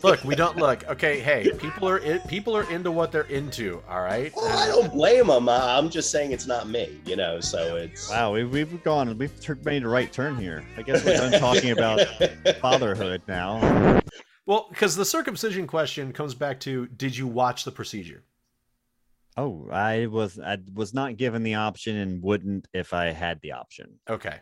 Look, 0.03 0.25
we 0.25 0.35
don't 0.35 0.57
look. 0.57 0.89
Okay, 0.89 1.21
hey, 1.21 1.51
people 1.59 1.89
are 1.89 1.99
in, 1.99 2.21
people 2.21 2.57
are 2.57 2.71
into 2.71 2.91
what 2.91 3.13
they're 3.13 3.23
into. 3.23 3.83
All 3.89 4.01
right. 4.01 4.33
Well, 4.35 4.59
I 4.59 4.67
don't 4.67 4.93
blame 4.93 5.29
them. 5.29 5.49
I'm 5.49 5.91
just 5.91 6.11
saying 6.11 6.33
it's 6.33 6.47
not 6.47 6.69
me, 6.69 6.99
you 7.05 7.17
know. 7.17 7.41
So 7.41 7.77
it's 7.77 8.11
Wow, 8.11 8.33
we've, 8.35 8.51
we've 8.51 8.83
gone, 8.83 9.17
we've 9.19 9.65
made 9.65 9.85
a 9.85 9.89
right 9.89 10.13
turn 10.13 10.37
here. 10.37 10.65
I 10.77 10.83
guess 10.83 11.05
we're 11.05 11.17
done 11.17 11.39
talking 11.41 11.71
about 11.71 12.01
fatherhood 12.61 13.23
now. 13.29 14.01
Well, 14.47 14.67
because 14.71 14.97
the 14.97 15.05
circumcision 15.05 15.67
question 15.67 16.13
comes 16.13 16.35
back 16.35 16.61
to: 16.61 16.87
Did 16.87 17.17
you 17.17 17.27
watch 17.27 17.65
the 17.65 17.73
procedure? 17.73 18.23
Oh, 19.39 19.69
I 19.71 20.07
was 20.07 20.41
I 20.41 20.59
was 20.75 20.93
not 20.93 21.17
given 21.17 21.45
the 21.45 21.55
option 21.55 21.97
and 21.97 22.21
wouldn't 22.21 22.67
if 22.75 22.93
I 22.93 23.13
had 23.13 23.41
the 23.41 23.53
option. 23.53 24.01
Okay, 24.11 24.41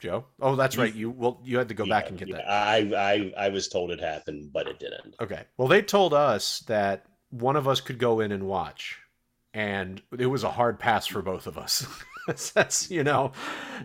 Joe. 0.00 0.24
Oh, 0.40 0.56
that's 0.56 0.76
right. 0.76 0.92
You 0.92 1.10
well, 1.10 1.40
you 1.44 1.58
had 1.58 1.68
to 1.68 1.74
go 1.74 1.86
back 1.86 2.08
and 2.08 2.18
get 2.18 2.28
yeah, 2.28 2.38
that. 2.38 2.48
I, 2.48 3.32
I 3.38 3.46
I 3.46 3.48
was 3.50 3.68
told 3.68 3.92
it 3.92 4.00
happened, 4.00 4.50
but 4.52 4.66
it 4.66 4.80
didn't. 4.80 5.14
Okay. 5.20 5.44
Well, 5.56 5.68
they 5.68 5.80
told 5.80 6.12
us 6.12 6.58
that 6.66 7.06
one 7.30 7.54
of 7.54 7.68
us 7.68 7.80
could 7.80 8.00
go 8.00 8.18
in 8.18 8.32
and 8.32 8.48
watch, 8.48 8.98
and 9.54 10.02
it 10.18 10.26
was 10.26 10.42
a 10.42 10.50
hard 10.50 10.80
pass 10.80 11.06
for 11.06 11.22
both 11.22 11.46
of 11.46 11.56
us. 11.56 11.86
That's 12.54 12.90
you 12.90 13.04
know, 13.04 13.30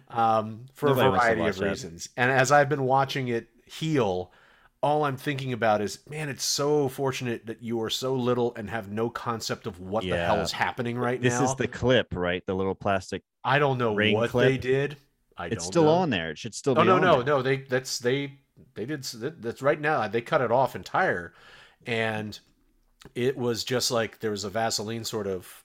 um, 0.10 0.66
for 0.74 0.90
Nobody 0.90 1.08
a 1.08 1.12
variety 1.12 1.42
watch 1.42 1.50
of 1.52 1.58
that. 1.58 1.70
reasons. 1.70 2.10
And 2.18 2.32
as 2.32 2.52
I've 2.52 2.68
been 2.68 2.86
watching 2.86 3.28
it 3.28 3.48
heal, 3.68 4.32
all 4.82 5.04
I'm 5.04 5.18
thinking 5.18 5.54
about 5.54 5.82
is, 5.82 6.00
man, 6.10 6.30
it's 6.30 6.44
so 6.44 6.90
fortunate 6.90 7.46
that 7.48 7.62
you 7.62 7.82
are 7.84 7.90
so 7.90 8.16
little 8.16 8.54
and 8.56 8.70
have 8.70 8.92
no 8.92 9.10
concept 9.10 9.68
of 9.68 9.80
what 9.80 10.10
the 10.10 10.18
hell 10.18 10.42
is 10.42 10.52
happening 10.52 10.98
right 10.98 11.22
This 11.22 11.34
now. 11.34 11.42
This 11.42 11.52
is 11.52 11.56
the 11.56 11.68
clip, 11.68 12.16
right? 12.16 12.46
The 12.46 12.54
little 12.56 12.76
plastic. 12.76 13.24
I 13.44 13.60
don't 13.60 13.78
know 13.78 13.94
what 13.94 14.32
clip. 14.32 14.46
they 14.46 14.58
did. 14.58 14.98
I 15.38 15.50
It's 15.50 15.64
don't 15.64 15.72
still 15.72 15.84
know. 15.86 15.90
on 15.90 16.10
there. 16.10 16.32
It 16.32 16.38
should 16.38 16.56
still 16.56 16.76
Oh 16.76 16.84
be 16.84 16.84
no 16.84 16.98
on 16.98 17.00
no 17.00 17.10
there. 17.10 17.24
no! 17.24 17.42
They 17.42 17.58
that's 17.58 18.00
they 18.00 18.40
they 18.76 18.86
did 18.86 19.04
that's 19.04 19.62
right 19.62 19.80
now. 19.80 20.08
They 20.08 20.22
cut 20.22 20.42
it 20.42 20.52
off 20.52 20.76
entire, 20.76 21.34
and 21.86 22.40
it 23.16 23.38
was 23.38 23.64
just 23.64 23.92
like 23.92 24.20
there 24.20 24.32
was 24.32 24.44
a 24.46 24.50
Vaseline 24.52 25.06
sort 25.06 25.28
of 25.28 25.64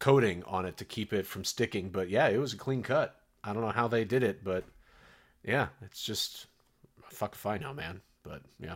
coating 0.00 0.44
on 0.44 0.66
it 0.66 0.76
to 0.78 0.84
keep 0.86 1.12
it 1.12 1.26
from 1.26 1.44
sticking. 1.44 1.90
But 1.90 2.10
yeah, 2.10 2.28
it 2.28 2.38
was 2.38 2.54
a 2.54 2.58
clean 2.58 2.82
cut. 2.82 3.16
I 3.44 3.52
don't 3.54 3.62
know 3.62 3.70
how 3.72 3.88
they 3.88 4.04
did 4.04 4.22
it, 4.24 4.44
but 4.44 4.64
yeah, 5.44 5.68
it's 5.82 6.02
just 6.04 6.46
fuck 7.10 7.34
if 7.34 7.46
I 7.46 7.58
know, 7.58 7.74
man. 7.74 8.02
But 8.28 8.42
yeah. 8.60 8.74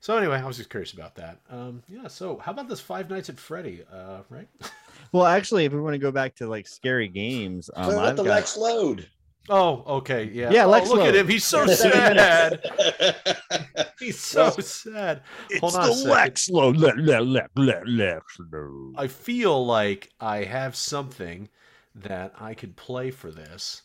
So 0.00 0.16
anyway, 0.16 0.36
I 0.36 0.44
was 0.46 0.56
just 0.56 0.70
curious 0.70 0.92
about 0.92 1.14
that. 1.16 1.40
Um, 1.50 1.82
yeah. 1.88 2.08
So 2.08 2.38
how 2.38 2.52
about 2.52 2.68
this 2.68 2.80
Five 2.80 3.08
Nights 3.08 3.28
at 3.30 3.38
Freddy? 3.38 3.82
Uh, 3.92 4.18
right? 4.28 4.48
Well, 5.12 5.24
actually, 5.26 5.64
if 5.66 5.72
we 5.72 5.80
want 5.80 5.94
to 5.94 5.98
go 5.98 6.10
back 6.10 6.34
to 6.36 6.48
like 6.48 6.66
scary 6.66 7.06
games, 7.06 7.70
um, 7.76 7.94
Let 7.94 7.98
I've 8.06 8.16
the 8.16 8.24
got 8.24 8.30
Lex 8.30 8.56
load. 8.56 9.08
Oh, 9.48 9.84
okay. 9.98 10.24
Yeah. 10.24 10.50
Yeah, 10.50 10.64
Oh, 10.64 10.70
Lex 10.70 10.88
look 10.88 11.06
at 11.06 11.14
him. 11.14 11.28
He's 11.28 11.44
so 11.44 11.64
sad. 11.68 12.60
He's 14.00 14.18
so 14.18 14.42
Well, 14.44 14.52
sad. 14.62 15.22
It's 15.48 15.60
Hold 15.60 15.76
on 15.76 15.88
the. 15.88 16.08
Lex 16.10 16.50
Load. 16.50 16.76
Le- 16.76 16.94
le- 16.96 17.20
le- 17.22 17.48
le- 17.54 17.82
Lex 17.86 18.36
Load. 18.52 18.94
I 18.98 19.06
feel 19.06 19.64
like 19.64 20.10
I 20.20 20.38
have 20.44 20.74
something 20.74 21.48
that 21.94 22.32
I 22.40 22.54
could 22.54 22.74
play 22.74 23.10
for 23.12 23.30
this, 23.30 23.82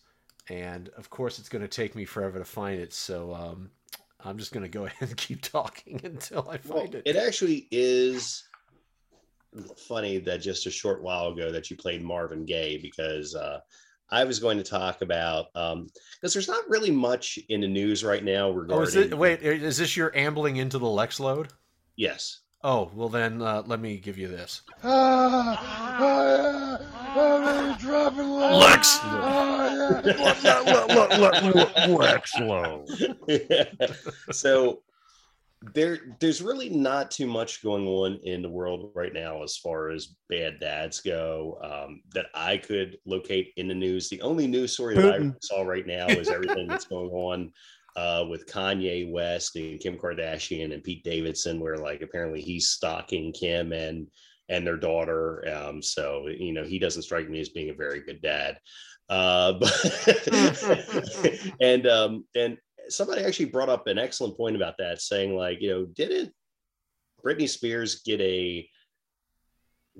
and 0.49 0.89
of 0.97 1.09
course, 1.11 1.37
it's 1.37 1.49
going 1.49 1.61
to 1.61 1.67
take 1.67 1.93
me 1.95 2.03
forever 2.03 2.39
to 2.39 2.45
find 2.45 2.79
it. 2.79 2.93
So 2.93 3.33
um, 3.35 3.69
I'm 4.23 4.37
just 4.37 4.51
going 4.51 4.63
to 4.63 4.69
go 4.69 4.85
ahead 4.87 5.09
and 5.09 5.17
keep 5.17 5.41
talking 5.41 5.99
until 6.03 6.41
I 6.49 6.59
Well, 6.65 6.79
find 6.79 6.95
it. 6.95 7.03
it 7.05 7.15
actually 7.15 7.67
is 7.71 8.43
funny 9.87 10.17
that 10.19 10.37
just 10.37 10.65
a 10.65 10.71
short 10.71 11.01
while 11.03 11.27
ago 11.27 11.51
that 11.51 11.69
you 11.69 11.75
played 11.75 12.01
Marvin 12.03 12.45
Gaye 12.45 12.77
because 12.81 13.35
uh, 13.35 13.59
I 14.09 14.23
was 14.23 14.39
going 14.39 14.57
to 14.57 14.63
talk 14.63 15.01
about 15.01 15.47
because 15.53 16.33
there's 16.33 16.47
not 16.47 16.69
really 16.69 16.91
much 16.91 17.37
in 17.49 17.61
the 17.61 17.67
news 17.67 18.03
right 18.03 18.23
now 18.23 18.49
regarding. 18.49 18.77
Oh, 18.77 18.81
is 18.83 18.95
it? 18.95 19.17
Wait, 19.17 19.41
is 19.41 19.77
this 19.77 19.97
your 19.97 20.15
ambling 20.15 20.57
into 20.57 20.77
the 20.77 20.87
Lex 20.87 21.19
load? 21.19 21.49
Yes. 21.97 22.39
Oh, 22.63 22.91
well 22.93 23.09
then 23.09 23.41
uh, 23.41 23.63
let 23.65 23.79
me 23.79 23.97
give 23.97 24.17
you 24.17 24.27
this. 24.27 24.61
Lex. 28.59 29.03
Lex 31.87 32.39
Load. 32.39 32.87
so 34.31 34.81
there 35.73 35.99
there's 36.19 36.41
really 36.41 36.69
not 36.69 37.11
too 37.11 37.27
much 37.27 37.61
going 37.61 37.87
on 37.87 38.19
in 38.23 38.41
the 38.41 38.49
world 38.49 38.91
right 38.95 39.13
now 39.13 39.43
as 39.43 39.57
far 39.57 39.91
as 39.91 40.15
bad 40.27 40.59
dads 40.59 41.01
go 41.01 41.59
um, 41.63 42.01
that 42.13 42.27
I 42.33 42.57
could 42.57 42.97
locate 43.05 43.53
in 43.57 43.67
the 43.67 43.75
news. 43.75 44.09
The 44.09 44.21
only 44.21 44.47
news 44.47 44.73
story 44.73 44.95
that 44.95 45.21
I 45.21 45.31
saw 45.41 45.61
right 45.61 45.85
now 45.85 46.07
is 46.07 46.29
everything 46.29 46.67
that's 46.67 46.85
going 46.85 47.11
on 47.11 47.51
uh, 47.95 48.25
with 48.27 48.47
Kanye 48.47 49.11
West 49.11 49.55
and 49.55 49.79
Kim 49.79 49.97
Kardashian 49.97 50.73
and 50.73 50.83
Pete 50.83 51.03
Davidson, 51.03 51.59
where 51.59 51.77
like 51.77 52.01
apparently 52.01 52.41
he's 52.41 52.69
stalking 52.69 53.31
Kim 53.31 53.71
and 53.71 54.07
and 54.51 54.67
their 54.67 54.77
daughter. 54.77 55.43
Um, 55.49 55.81
so 55.81 56.27
you 56.27 56.53
know 56.53 56.63
he 56.63 56.77
doesn't 56.77 57.01
strike 57.03 57.29
me 57.29 57.39
as 57.39 57.49
being 57.49 57.69
a 57.71 57.73
very 57.73 58.01
good 58.01 58.21
dad. 58.21 58.59
Uh, 59.09 59.53
but 59.59 59.71
and 61.61 61.87
um, 61.87 62.25
and 62.35 62.57
somebody 62.89 63.23
actually 63.23 63.45
brought 63.45 63.69
up 63.69 63.87
an 63.87 63.97
excellent 63.97 64.37
point 64.37 64.55
about 64.55 64.77
that, 64.77 65.01
saying 65.01 65.35
like 65.35 65.61
you 65.61 65.69
know 65.71 65.85
didn't 65.85 66.31
Britney 67.25 67.49
Spears 67.49 68.01
get 68.03 68.19
a 68.21 68.67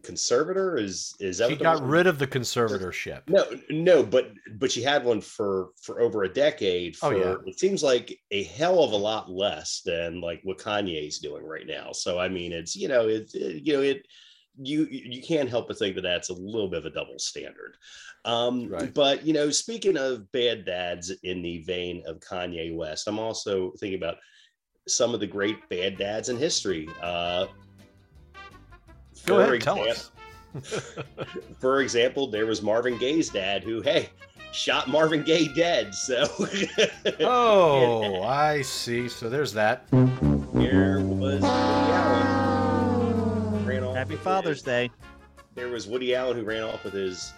conservator? 0.04 0.78
Is 0.78 1.14
is 1.20 1.38
that 1.40 1.50
She 1.50 1.54
what 1.56 1.64
got 1.64 1.82
word- 1.82 1.90
rid 1.90 2.08
of 2.08 2.20
the 2.20 2.28
conservatorship. 2.28 3.22
no, 3.28 3.46
no, 3.70 4.04
but 4.04 4.32
but 4.56 4.72
she 4.72 4.82
had 4.82 5.04
one 5.04 5.22
for 5.22 5.70
for 5.82 6.02
over 6.02 6.24
a 6.24 6.34
decade. 6.34 6.96
Oh, 7.02 7.10
For, 7.12 7.18
yeah. 7.18 7.36
It 7.46 7.60
seems 7.60 7.84
like 7.84 8.18
a 8.32 8.44
hell 8.44 8.84
of 8.84 8.92
a 8.94 8.98
lot 8.98 9.30
less 9.30 9.82
than 9.86 10.22
like 10.22 10.42
what 10.44 10.58
Kanye's 10.58 11.20
doing 11.20 11.46
right 11.46 11.68
now. 11.68 11.92
So 11.92 12.18
I 12.20 12.30
mean, 12.30 12.52
it's 12.54 12.76
you 12.76 12.88
know, 12.88 13.08
it, 13.08 13.30
it- 13.34 13.64
you 13.66 13.74
know 13.74 13.82
it. 13.82 14.06
You 14.58 14.86
you 14.90 15.22
can't 15.22 15.50
help 15.50 15.68
but 15.68 15.78
think 15.80 15.96
that 15.96 16.02
that's 16.02 16.30
a 16.30 16.34
little 16.34 16.70
bit 16.70 16.80
of 16.80 16.86
a 16.86 16.90
double 16.90 17.18
standard. 17.20 17.76
Um, 18.26 18.68
Right. 18.68 18.94
But 18.94 19.26
you 19.26 19.34
know, 19.34 19.50
speaking 19.50 19.98
of 19.98 20.32
bad 20.32 20.66
dads 20.66 21.12
in 21.24 21.42
the 21.42 21.60
vein 21.64 22.04
of 22.06 22.20
Kanye 22.20 22.76
West, 22.76 23.08
I'm 23.08 23.18
also 23.20 23.72
thinking 23.80 23.98
about 23.98 24.18
some 24.88 25.14
of 25.14 25.20
the 25.20 25.28
great 25.28 25.58
bad 25.70 25.98
dads 25.98 26.30
in 26.30 26.38
history. 26.38 26.88
Uh, 27.02 27.48
Go 29.26 29.36
for 29.38 29.44
ahead, 29.44 29.62
tell 29.62 29.80
us. 29.90 30.12
for 31.60 31.82
example, 31.82 32.28
there 32.30 32.46
was 32.46 32.62
Marvin 32.62 32.98
Gaye's 32.98 33.30
dad 33.30 33.64
who, 33.64 33.82
hey, 33.82 34.10
shot 34.52 34.90
Marvin 34.90 35.24
Gaye 35.24 35.48
dead. 35.54 35.94
So 35.96 36.26
Oh, 37.22 38.22
I 38.24 38.62
see. 38.64 39.08
So 39.08 39.30
there's 39.30 39.54
that. 39.54 39.88
there 40.54 41.00
was 41.00 41.42
Happy 44.02 44.16
Father's 44.16 44.64
Day. 44.64 44.90
There 45.54 45.68
was 45.68 45.86
Woody 45.86 46.16
Allen 46.16 46.36
who 46.36 46.44
ran 46.44 46.64
off 46.64 46.84
with 46.84 46.94
his 46.94 47.34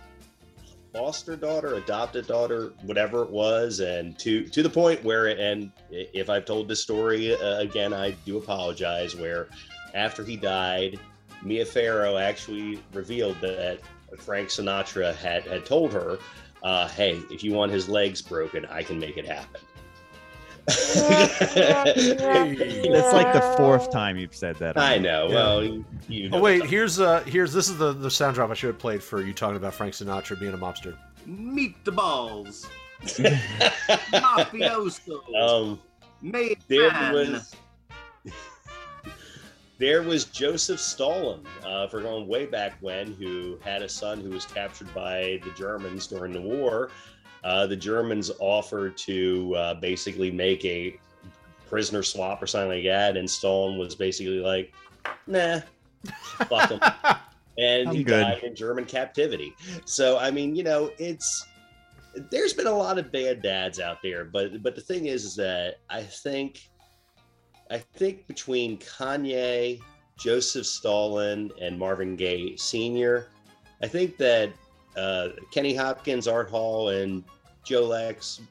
foster 0.94 1.36
daughter, 1.36 1.76
adopted 1.76 2.26
daughter, 2.26 2.72
whatever 2.84 3.24
it 3.24 3.30
was, 3.30 3.82
and 3.82 4.18
to 4.20 4.48
to 4.48 4.64
the 4.64 4.70
point 4.70 5.04
where, 5.04 5.28
and 5.28 5.74
if 5.90 6.30
I've 6.30 6.46
told 6.46 6.70
this 6.70 6.82
story 6.82 7.36
uh, 7.36 7.60
again, 7.60 7.94
I 7.94 8.12
do 8.26 8.38
apologize. 8.38 9.14
Where 9.14 9.50
after 9.94 10.24
he 10.24 10.38
died, 10.38 11.02
Mia 11.42 11.66
Farrow 11.66 12.16
actually 12.16 12.82
revealed 12.94 13.42
that 13.42 13.82
Frank 14.20 14.48
Sinatra 14.48 15.14
had 15.14 15.44
had 15.44 15.66
told 15.66 15.92
her, 15.92 16.18
uh, 16.64 16.88
"Hey, 16.88 17.22
if 17.30 17.44
you 17.44 17.52
want 17.52 17.74
his 17.74 17.90
legs 17.90 18.22
broken, 18.22 18.66
I 18.68 18.84
can 18.84 18.98
make 18.98 19.18
it 19.18 19.28
happen." 19.28 19.60
That's 20.66 21.98
like 23.14 23.34
the 23.34 23.54
fourth 23.58 23.92
time 23.92 24.18
you've 24.18 24.36
said 24.36 24.56
that. 24.58 24.78
I 24.78 24.98
know. 24.98 25.28
Yeah. 25.28 25.36
Well, 25.36 25.64
you, 25.64 25.86
you 26.08 26.30
know 26.30 26.38
Oh 26.38 26.42
wait, 26.42 26.66
here's 26.66 27.00
uh 27.02 27.22
here's 27.26 27.52
this 27.52 27.68
is 27.68 27.78
the 27.78 27.92
the 27.92 28.10
sound 28.10 28.36
drop 28.36 28.50
I 28.50 28.54
should 28.54 28.68
have 28.68 28.80
played 28.80 29.04
for 29.04 29.22
you 29.22 29.34
talking 29.34 29.58
about 29.58 29.74
Frank 29.74 29.94
Sinatra 29.94 30.40
being 30.40 30.54
a 30.54 30.58
mobster. 30.58 30.96
Meet 31.26 31.84
the 31.84 31.92
balls. 31.92 32.68
Mafioso. 34.14 35.20
um, 35.42 35.82
Made 36.22 36.60
there 36.70 36.92
man. 36.92 37.14
was 37.14 37.56
there 39.80 40.02
was 40.02 40.26
Joseph 40.26 40.80
Stalin, 40.80 41.42
uh, 41.66 41.88
for 41.88 42.02
going 42.02 42.26
way 42.28 42.46
back 42.46 42.74
when, 42.80 43.12
who 43.14 43.60
had 43.62 43.82
a 43.82 43.90
son 43.90 44.22
who 44.22 44.30
was 44.30 44.46
captured 44.46 44.94
by 44.94 45.42
the 45.44 45.52
Germans 45.58 46.08
during 46.08 46.32
the 46.32 46.40
war. 46.40 46.90
Uh, 47.44 47.68
the 47.68 47.76
Germans 47.76 48.32
offered 48.40 48.98
to 48.98 49.56
uh, 49.56 49.74
basically 49.76 50.32
make 50.32 50.64
a 50.66 50.98
prisoner 51.70 52.04
swap 52.04 52.42
or 52.42 52.48
something 52.48 52.70
like 52.70 52.84
that, 52.84 53.18
and 53.18 53.30
Stalin 53.30 53.78
was 53.78 53.96
basically 53.96 54.40
like, 54.40 54.74
"Nah, 55.28 55.62
fuck 56.48 56.72
'em." 56.72 56.80
and 57.58 57.90
I'm 57.90 57.96
he 57.96 58.04
good. 58.04 58.22
died 58.22 58.44
in 58.44 58.56
German 58.56 58.86
captivity. 58.86 59.56
So 59.86 60.18
I 60.18 60.32
mean, 60.32 60.56
you 60.56 60.64
know, 60.64 60.92
it's 60.98 61.46
there's 62.30 62.54
been 62.54 62.68
a 62.68 62.76
lot 62.76 62.98
of 62.98 63.12
bad 63.12 63.42
dads 63.42 63.80
out 63.80 64.02
there, 64.02 64.26
but 64.26 64.62
but 64.62 64.76
the 64.76 64.82
thing 64.82 65.08
is, 65.08 65.26
is 65.26 65.36
that 65.36 65.80
I 65.90 66.04
think 66.04 66.70
I 67.72 67.80
think 67.80 68.28
between 68.28 68.78
Kanye, 68.78 69.82
Joseph 70.18 70.66
Stalin, 70.66 71.52
and 71.60 71.78
Marvin 71.78 72.16
Gaye 72.16 72.56
Sr., 72.56 73.28
I 73.82 73.88
think 73.88 74.18
that 74.18 74.52
uh, 74.96 75.30
Kenny 75.52 75.76
Hopkins, 75.76 76.28
Art 76.28 76.50
Hall, 76.50 76.90
and 76.90 77.24
Joe 77.64 77.86
Lex, 77.86 78.42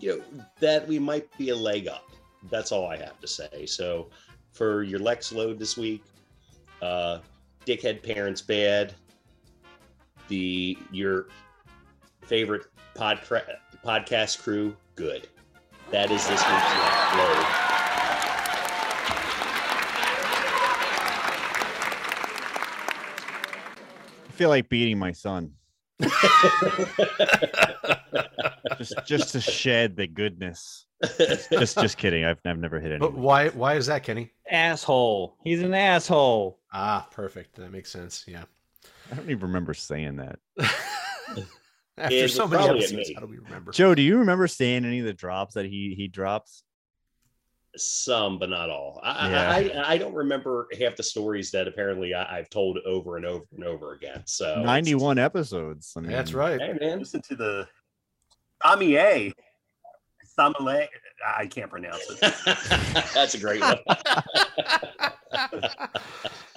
you 0.00 0.18
know, 0.18 0.42
that 0.60 0.86
we 0.86 0.98
might 0.98 1.36
be 1.38 1.50
a 1.50 1.56
leg 1.56 1.88
up. 1.88 2.10
That's 2.50 2.72
all 2.72 2.86
I 2.86 2.96
have 2.96 3.20
to 3.20 3.26
say. 3.26 3.66
So 3.66 4.08
for 4.52 4.82
your 4.82 5.00
Lex 5.00 5.32
load 5.32 5.58
this 5.58 5.76
week, 5.76 6.04
uh, 6.82 7.18
dickhead 7.66 8.02
parents 8.02 8.42
bad. 8.42 8.94
The 10.28 10.78
your 10.90 11.28
favorite 12.22 12.66
podca- 12.94 13.56
podcast 13.84 14.42
crew 14.42 14.76
good. 14.94 15.28
That 15.90 16.10
is 16.10 16.26
this 16.26 16.40
week's 16.40 16.74
load. 17.16 17.46
I 24.26 24.36
feel 24.36 24.48
like 24.48 24.68
beating 24.68 24.98
my 24.98 25.12
son. 25.12 25.52
Just 28.78 28.94
just 29.06 29.32
to 29.32 29.40
shed 29.40 29.96
the 29.96 30.06
goodness. 30.06 30.86
Just 31.50 31.78
just 31.78 31.96
kidding. 31.98 32.24
I've, 32.24 32.40
I've 32.44 32.58
never 32.58 32.80
hit 32.80 32.92
anyone. 32.92 33.12
But 33.12 33.18
why 33.18 33.48
why 33.50 33.74
is 33.76 33.86
that, 33.86 34.02
Kenny? 34.02 34.32
Asshole. 34.50 35.36
He's 35.44 35.62
an 35.62 35.74
asshole. 35.74 36.58
Ah, 36.72 37.06
perfect. 37.10 37.56
That 37.56 37.70
makes 37.70 37.90
sense. 37.90 38.24
Yeah. 38.26 38.44
I 39.10 39.16
don't 39.16 39.30
even 39.30 39.42
remember 39.42 39.74
saying 39.74 40.16
that. 40.16 40.38
After 41.98 42.28
so 42.28 42.48
many 42.48 42.68
episodes, 42.68 43.12
how 43.14 43.20
do 43.20 43.26
we 43.28 43.38
remember? 43.38 43.70
Joe, 43.70 43.94
do 43.94 44.02
you 44.02 44.18
remember 44.18 44.48
saying 44.48 44.84
any 44.84 44.98
of 44.98 45.06
the 45.06 45.12
drops 45.12 45.54
that 45.54 45.66
he 45.66 45.94
he 45.96 46.08
drops? 46.08 46.64
Some, 47.76 48.38
but 48.38 48.50
not 48.50 48.70
all. 48.70 49.00
I, 49.02 49.30
Yeah. 49.30 49.50
I, 49.50 49.56
I 49.56 49.90
I 49.94 49.98
don't 49.98 50.14
remember 50.14 50.68
half 50.78 50.96
the 50.96 51.02
stories 51.02 51.50
that 51.52 51.66
apparently 51.68 52.14
I, 52.14 52.38
I've 52.38 52.50
told 52.50 52.78
over 52.86 53.16
and 53.16 53.26
over 53.26 53.44
and 53.54 53.64
over 53.64 53.94
again. 53.94 54.22
So 54.26 54.62
91 54.62 55.18
episodes. 55.18 55.92
I 55.96 56.00
mean, 56.00 56.10
That's 56.10 56.34
right. 56.34 56.60
Hey 56.60 56.76
man, 56.80 56.98
Listen 57.00 57.22
to 57.22 57.36
the 57.36 57.68
Tommy 58.62 58.96
A. 58.96 59.32
Samale. 60.38 60.88
I 61.26 61.46
can't 61.46 61.70
pronounce 61.70 62.02
it. 62.10 62.20
that's 63.14 63.34
a 63.34 63.38
great 63.38 63.60
one. 63.60 63.78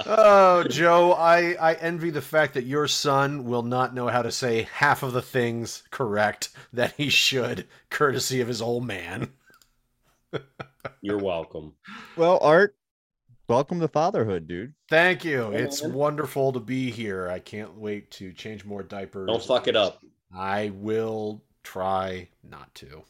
oh, 0.06 0.64
Joe, 0.64 1.14
I, 1.14 1.54
I 1.54 1.74
envy 1.76 2.10
the 2.10 2.22
fact 2.22 2.54
that 2.56 2.66
your 2.66 2.88
son 2.88 3.46
will 3.46 3.64
not 3.64 3.94
know 3.94 4.08
how 4.08 4.22
to 4.22 4.32
say 4.32 4.68
half 4.74 5.04
of 5.04 5.14
the 5.14 5.22
things 5.22 5.84
correct 5.92 6.50
that 6.74 6.94
he 6.98 7.10
should, 7.10 7.68
courtesy 7.90 8.42
of 8.42 8.48
his 8.48 8.62
old 8.62 8.86
man. 8.86 9.32
You're 11.02 11.18
welcome. 11.20 11.74
Well, 12.16 12.40
Art, 12.42 12.76
welcome 13.48 13.80
to 13.80 13.88
fatherhood, 13.88 14.48
dude. 14.48 14.74
Thank 14.90 15.24
you. 15.24 15.52
Yeah, 15.52 15.60
It's 15.60 15.84
man. 15.84 15.94
wonderful 15.94 16.52
to 16.54 16.60
be 16.60 16.90
here. 16.92 17.30
I 17.30 17.40
can't 17.40 17.76
wait 17.78 18.12
to 18.12 18.32
change 18.34 18.66
more 18.66 18.84
diapers. 18.84 19.28
Don't 19.28 19.44
fuck 19.44 19.68
it 19.68 19.76
up. 19.76 20.02
I 20.36 20.72
will 20.76 21.44
try 21.64 22.28
not 22.44 22.74
to. 22.76 23.04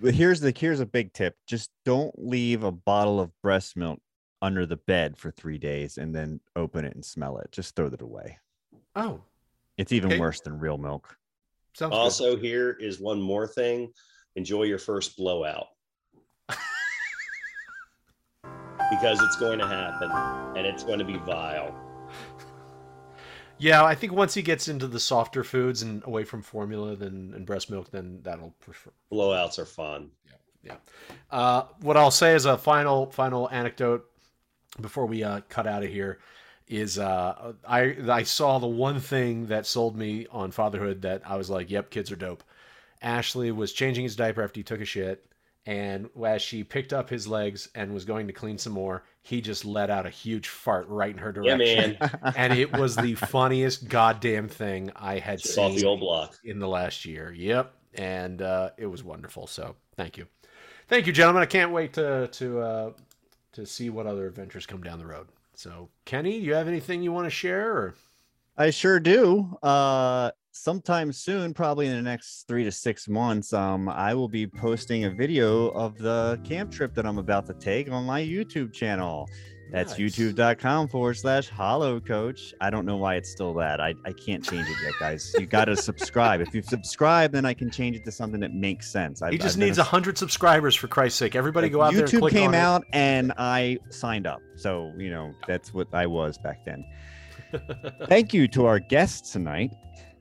But 0.00 0.14
here's 0.14 0.40
the 0.40 0.52
here's 0.56 0.78
a 0.80 0.86
big 0.86 1.12
tip. 1.12 1.36
Just 1.46 1.70
don't 1.84 2.14
leave 2.16 2.62
a 2.62 2.70
bottle 2.70 3.18
of 3.18 3.32
breast 3.42 3.76
milk 3.76 3.98
under 4.40 4.66
the 4.66 4.76
bed 4.76 5.16
for 5.16 5.30
three 5.32 5.58
days 5.58 5.98
and 5.98 6.14
then 6.14 6.38
open 6.54 6.84
it 6.84 6.94
and 6.94 7.04
smell 7.04 7.38
it. 7.38 7.50
Just 7.50 7.74
throw 7.74 7.86
it 7.86 8.00
away. 8.02 8.38
Oh, 8.94 9.20
It's 9.76 9.90
even 9.90 10.12
Okay. 10.12 10.20
worse 10.20 10.40
than 10.40 10.58
real 10.60 10.78
milk. 10.78 11.16
sounds 11.74 11.90
good. 11.92 11.96
Also, 11.96 12.36
here 12.36 12.72
is 12.80 13.00
one 13.00 13.20
more 13.20 13.46
thing. 13.48 13.92
Enjoy 14.36 14.62
your 14.64 14.78
first 14.78 15.16
blowout. 15.16 15.66
Because 18.90 19.20
it's 19.22 19.36
going 19.36 19.58
to 19.58 19.66
happen 19.66 20.10
and 20.56 20.66
it's 20.66 20.84
going 20.84 20.98
to 20.98 21.04
be 21.04 21.16
vile. 21.18 21.74
Yeah, 23.58 23.84
I 23.84 23.94
think 23.94 24.12
once 24.12 24.34
he 24.34 24.42
gets 24.42 24.68
into 24.68 24.86
the 24.86 25.00
softer 25.00 25.42
foods 25.42 25.82
and 25.82 26.02
away 26.04 26.24
from 26.24 26.42
formula 26.42 26.94
then 26.94 27.32
and 27.34 27.44
breast 27.44 27.70
milk, 27.70 27.90
then 27.90 28.20
that'll 28.22 28.54
prefer. 28.60 28.90
Blowouts 29.12 29.58
are 29.58 29.64
fun. 29.64 30.10
Yeah, 30.24 30.32
yeah. 30.62 30.76
Uh, 31.30 31.64
what 31.80 31.96
I'll 31.96 32.12
say 32.12 32.34
as 32.34 32.44
a 32.44 32.56
final 32.56 33.10
final 33.10 33.50
anecdote 33.50 34.06
before 34.80 35.06
we 35.06 35.24
uh, 35.24 35.40
cut 35.48 35.66
out 35.66 35.82
of 35.82 35.90
here 35.90 36.20
is 36.68 36.98
uh, 36.98 37.54
I 37.66 37.96
I 38.08 38.22
saw 38.22 38.58
the 38.58 38.68
one 38.68 39.00
thing 39.00 39.46
that 39.46 39.66
sold 39.66 39.96
me 39.96 40.26
on 40.30 40.52
fatherhood 40.52 41.02
that 41.02 41.22
I 41.26 41.36
was 41.36 41.50
like, 41.50 41.70
yep, 41.70 41.90
kids 41.90 42.12
are 42.12 42.16
dope. 42.16 42.44
Ashley 43.02 43.50
was 43.50 43.72
changing 43.72 44.04
his 44.04 44.16
diaper 44.16 44.42
after 44.42 44.58
he 44.58 44.64
took 44.64 44.80
a 44.80 44.84
shit, 44.84 45.24
and 45.68 46.08
as 46.24 46.40
she 46.40 46.64
picked 46.64 46.94
up 46.94 47.10
his 47.10 47.28
legs 47.28 47.68
and 47.74 47.92
was 47.92 48.06
going 48.06 48.26
to 48.26 48.32
clean 48.32 48.56
some 48.56 48.72
more, 48.72 49.04
he 49.22 49.42
just 49.42 49.66
let 49.66 49.90
out 49.90 50.06
a 50.06 50.10
huge 50.10 50.48
fart 50.48 50.88
right 50.88 51.10
in 51.12 51.18
her 51.18 51.28
Yeah, 51.42 51.56
direction. 51.56 51.98
man. 52.00 52.10
and 52.36 52.54
it 52.54 52.72
was 52.72 52.96
the 52.96 53.14
funniest 53.16 53.86
goddamn 53.88 54.48
thing 54.48 54.90
I 54.96 55.18
had 55.18 55.40
Just 55.40 55.58
off 55.58 55.72
seen 55.72 55.80
the 55.80 55.86
old 55.86 56.00
block. 56.00 56.38
in 56.42 56.58
the 56.58 56.68
last 56.68 57.04
year. 57.04 57.30
Yep, 57.36 57.70
and 57.94 58.40
uh, 58.40 58.70
it 58.78 58.86
was 58.86 59.04
wonderful. 59.04 59.46
So 59.46 59.76
thank 59.94 60.16
you, 60.16 60.26
thank 60.88 61.06
you, 61.06 61.12
gentlemen. 61.12 61.42
I 61.42 61.46
can't 61.46 61.70
wait 61.70 61.92
to 61.94 62.28
to 62.28 62.60
uh, 62.60 62.90
to 63.52 63.66
see 63.66 63.90
what 63.90 64.06
other 64.06 64.26
adventures 64.26 64.64
come 64.64 64.82
down 64.82 64.98
the 64.98 65.06
road. 65.06 65.28
So 65.54 65.90
Kenny, 66.06 66.40
do 66.40 66.46
you 66.46 66.54
have 66.54 66.68
anything 66.68 67.02
you 67.02 67.12
want 67.12 67.26
to 67.26 67.30
share? 67.30 67.72
Or 67.76 67.94
I 68.56 68.70
sure 68.70 69.00
do. 69.00 69.58
Uh 69.62 70.30
sometime 70.58 71.12
soon, 71.12 71.54
probably 71.54 71.86
in 71.86 71.96
the 71.96 72.02
next 72.02 72.46
three 72.48 72.64
to 72.64 72.72
six 72.72 73.08
months, 73.08 73.52
um, 73.52 73.88
I 73.88 74.14
will 74.14 74.28
be 74.28 74.46
posting 74.46 75.04
a 75.04 75.10
video 75.10 75.68
of 75.68 75.96
the 75.98 76.40
camp 76.44 76.70
trip 76.70 76.94
that 76.94 77.06
I'm 77.06 77.18
about 77.18 77.46
to 77.46 77.54
take 77.54 77.90
on 77.90 78.04
my 78.04 78.20
YouTube 78.20 78.72
channel. 78.72 79.28
That's 79.70 79.98
Nice. 79.98 80.16
youtube.com 80.16 80.88
forward 80.88 81.14
slash 81.18 81.48
hollow 81.48 82.00
coach. 82.00 82.54
I 82.60 82.70
don't 82.70 82.86
know 82.86 82.96
why 82.96 83.16
it's 83.16 83.30
still 83.30 83.52
that. 83.54 83.80
I, 83.80 83.94
I 84.06 84.12
can't 84.12 84.42
change 84.42 84.66
it 84.66 84.76
yet, 84.82 84.94
guys. 84.98 85.34
You 85.38 85.46
got 85.46 85.66
to 85.66 85.76
subscribe. 85.76 86.40
If 86.40 86.54
you 86.54 86.62
subscribe, 86.62 87.32
then 87.32 87.44
I 87.44 87.52
can 87.52 87.70
change 87.70 87.96
it 87.96 88.04
to 88.06 88.12
something 88.12 88.40
that 88.40 88.54
makes 88.54 88.90
sense. 88.90 89.20
I've, 89.20 89.32
he 89.32 89.38
just 89.38 89.56
I've 89.56 89.64
needs 89.64 89.78
a 89.78 89.82
a 89.82 89.84
hundred 89.84 90.16
subscribers 90.16 90.74
for 90.74 90.88
Christ's 90.88 91.18
sake. 91.18 91.36
Everybody 91.36 91.68
go 91.68 91.82
out 91.82 91.92
there. 91.92 92.06
YouTube 92.06 92.30
came 92.30 92.48
on 92.48 92.54
it. 92.54 92.58
out 92.58 92.84
and 92.94 93.32
I 93.36 93.78
signed 93.90 94.26
up. 94.26 94.40
So, 94.56 94.92
you 94.96 95.10
know, 95.10 95.34
that's 95.46 95.74
what 95.74 95.88
I 95.92 96.06
was 96.06 96.38
back 96.38 96.64
then. 96.64 96.84
Thank 98.06 98.32
you 98.32 98.48
to 98.48 98.64
our 98.66 98.78
guests 98.78 99.32
tonight. 99.32 99.72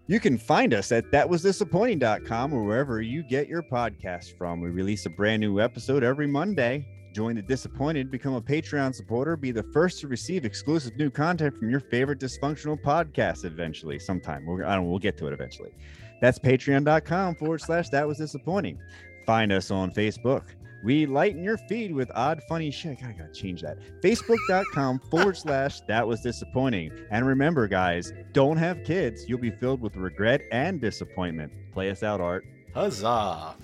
You 0.10 0.22
can 0.22 0.38
find 0.38 0.74
us 0.74 0.94
at 0.94 1.12
thatwasdisappointing.com 1.12 2.54
or 2.54 2.64
wherever 2.64 3.02
you 3.02 3.24
get 3.24 3.50
your 3.50 3.62
podcast 3.62 4.38
from. 4.38 4.62
We 4.62 4.70
release 4.70 5.06
a 5.06 5.10
brand 5.10 5.42
new 5.42 5.60
episode 5.60 6.02
every 6.02 6.28
Monday. 6.28 6.88
Join 7.14 7.36
the 7.36 7.42
disappointed, 7.42 8.10
become 8.10 8.36
a 8.36 8.42
Patreon 8.42 8.96
supporter, 8.96 9.36
be 9.36 9.52
the 9.52 9.64
first 9.74 10.00
to 10.02 10.08
receive 10.08 10.46
exclusive 10.46 10.96
new 10.98 11.10
content 11.10 11.58
from 11.58 11.70
your 11.70 11.80
favorite 11.80 12.20
dysfunctional 12.20 12.82
podcast 12.82 13.44
eventually, 13.44 14.00
sometime. 14.00 14.46
We're, 14.46 14.64
I 14.64 14.76
don't 14.76 14.90
we'll 14.90 15.00
get 15.00 15.18
to 15.18 15.28
it 15.28 15.34
eventually. 15.34 15.72
That's 16.22 16.40
patreon.com 16.40 17.36
forward 17.36 17.62
slash 17.62 17.90
that 17.90 18.08
was 18.08 18.18
disappointing. 18.18 18.80
Find 19.26 19.52
us 19.52 19.72
on 19.72 19.92
Facebook. 19.92 20.44
We 20.84 21.06
lighten 21.06 21.44
your 21.44 21.58
feed 21.58 21.94
with 21.94 22.12
odd, 22.14 22.42
funny 22.48 22.72
shit. 22.72 23.04
I 23.04 23.12
gotta 23.12 23.32
change 23.34 23.62
that. 23.62 23.78
Facebook.com 24.02 25.00
forward 25.12 25.38
slash 25.38 25.82
that 25.82 26.08
was 26.08 26.22
disappointing. 26.22 26.92
And 27.12 27.26
remember, 27.26 27.68
guys, 27.68 28.14
don't 28.32 28.58
have 28.58 28.84
kids. 28.84 29.28
You'll 29.28 29.40
be 29.40 29.52
filled 29.52 29.82
with 29.82 29.96
regret 29.96 30.42
and 30.52 30.80
disappointment. 30.80 31.52
Play 31.74 31.90
us 31.90 32.04
out, 32.04 32.22
Art. 32.22 32.46
Huzzah! 32.74 33.56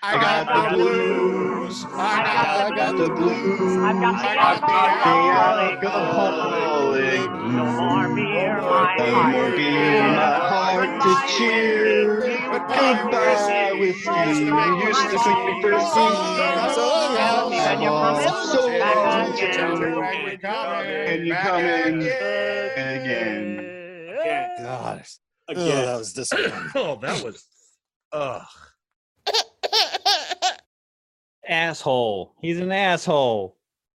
I 0.00 0.14
got 0.14 0.70
the 0.70 0.76
blues. 0.76 1.84
I 1.88 2.68
got, 2.68 2.76
got 2.76 2.96
the 2.96 3.08
blues. 3.14 3.76
I've 3.78 4.00
got 4.00 4.20
the 4.20 4.28
I 4.28 4.34
got 4.36 4.60
the 4.62 5.82
alcoholic. 5.82 5.84
alcoholic 5.84 7.30
No 7.52 7.64
more 7.64 8.14
beer, 8.14 8.60
my 8.60 9.32
more 9.32 9.50
beer, 9.50 10.02
my 10.02 10.38
heart 10.48 11.02
to 11.02 11.36
cheer. 11.36 12.17
Goodbye 12.58 13.72
with 13.78 14.04
you. 14.04 14.12
You 14.12 14.86
used 14.88 15.10
to 15.10 15.18
sing 15.18 15.46
me 15.46 15.62
first 15.62 15.96
And 15.96 17.82
you're 17.82 17.92
coming 17.92 18.46
So 18.46 18.68
back 18.78 18.96
long. 18.96 19.32
again. 19.32 21.06
And 21.08 21.26
you 21.26 21.34
coming 21.34 22.02
again. 22.02 23.56
God. 24.62 25.04
Again. 25.48 25.86
that 25.86 25.98
was 25.98 26.12
disappointing. 26.12 26.70
Oh, 26.74 26.98
that 27.00 27.22
was. 27.24 27.44
Ugh. 28.12 28.42
Asshole. 31.48 32.34
He's 32.40 32.58
an 32.58 32.72
asshole. 32.72 33.57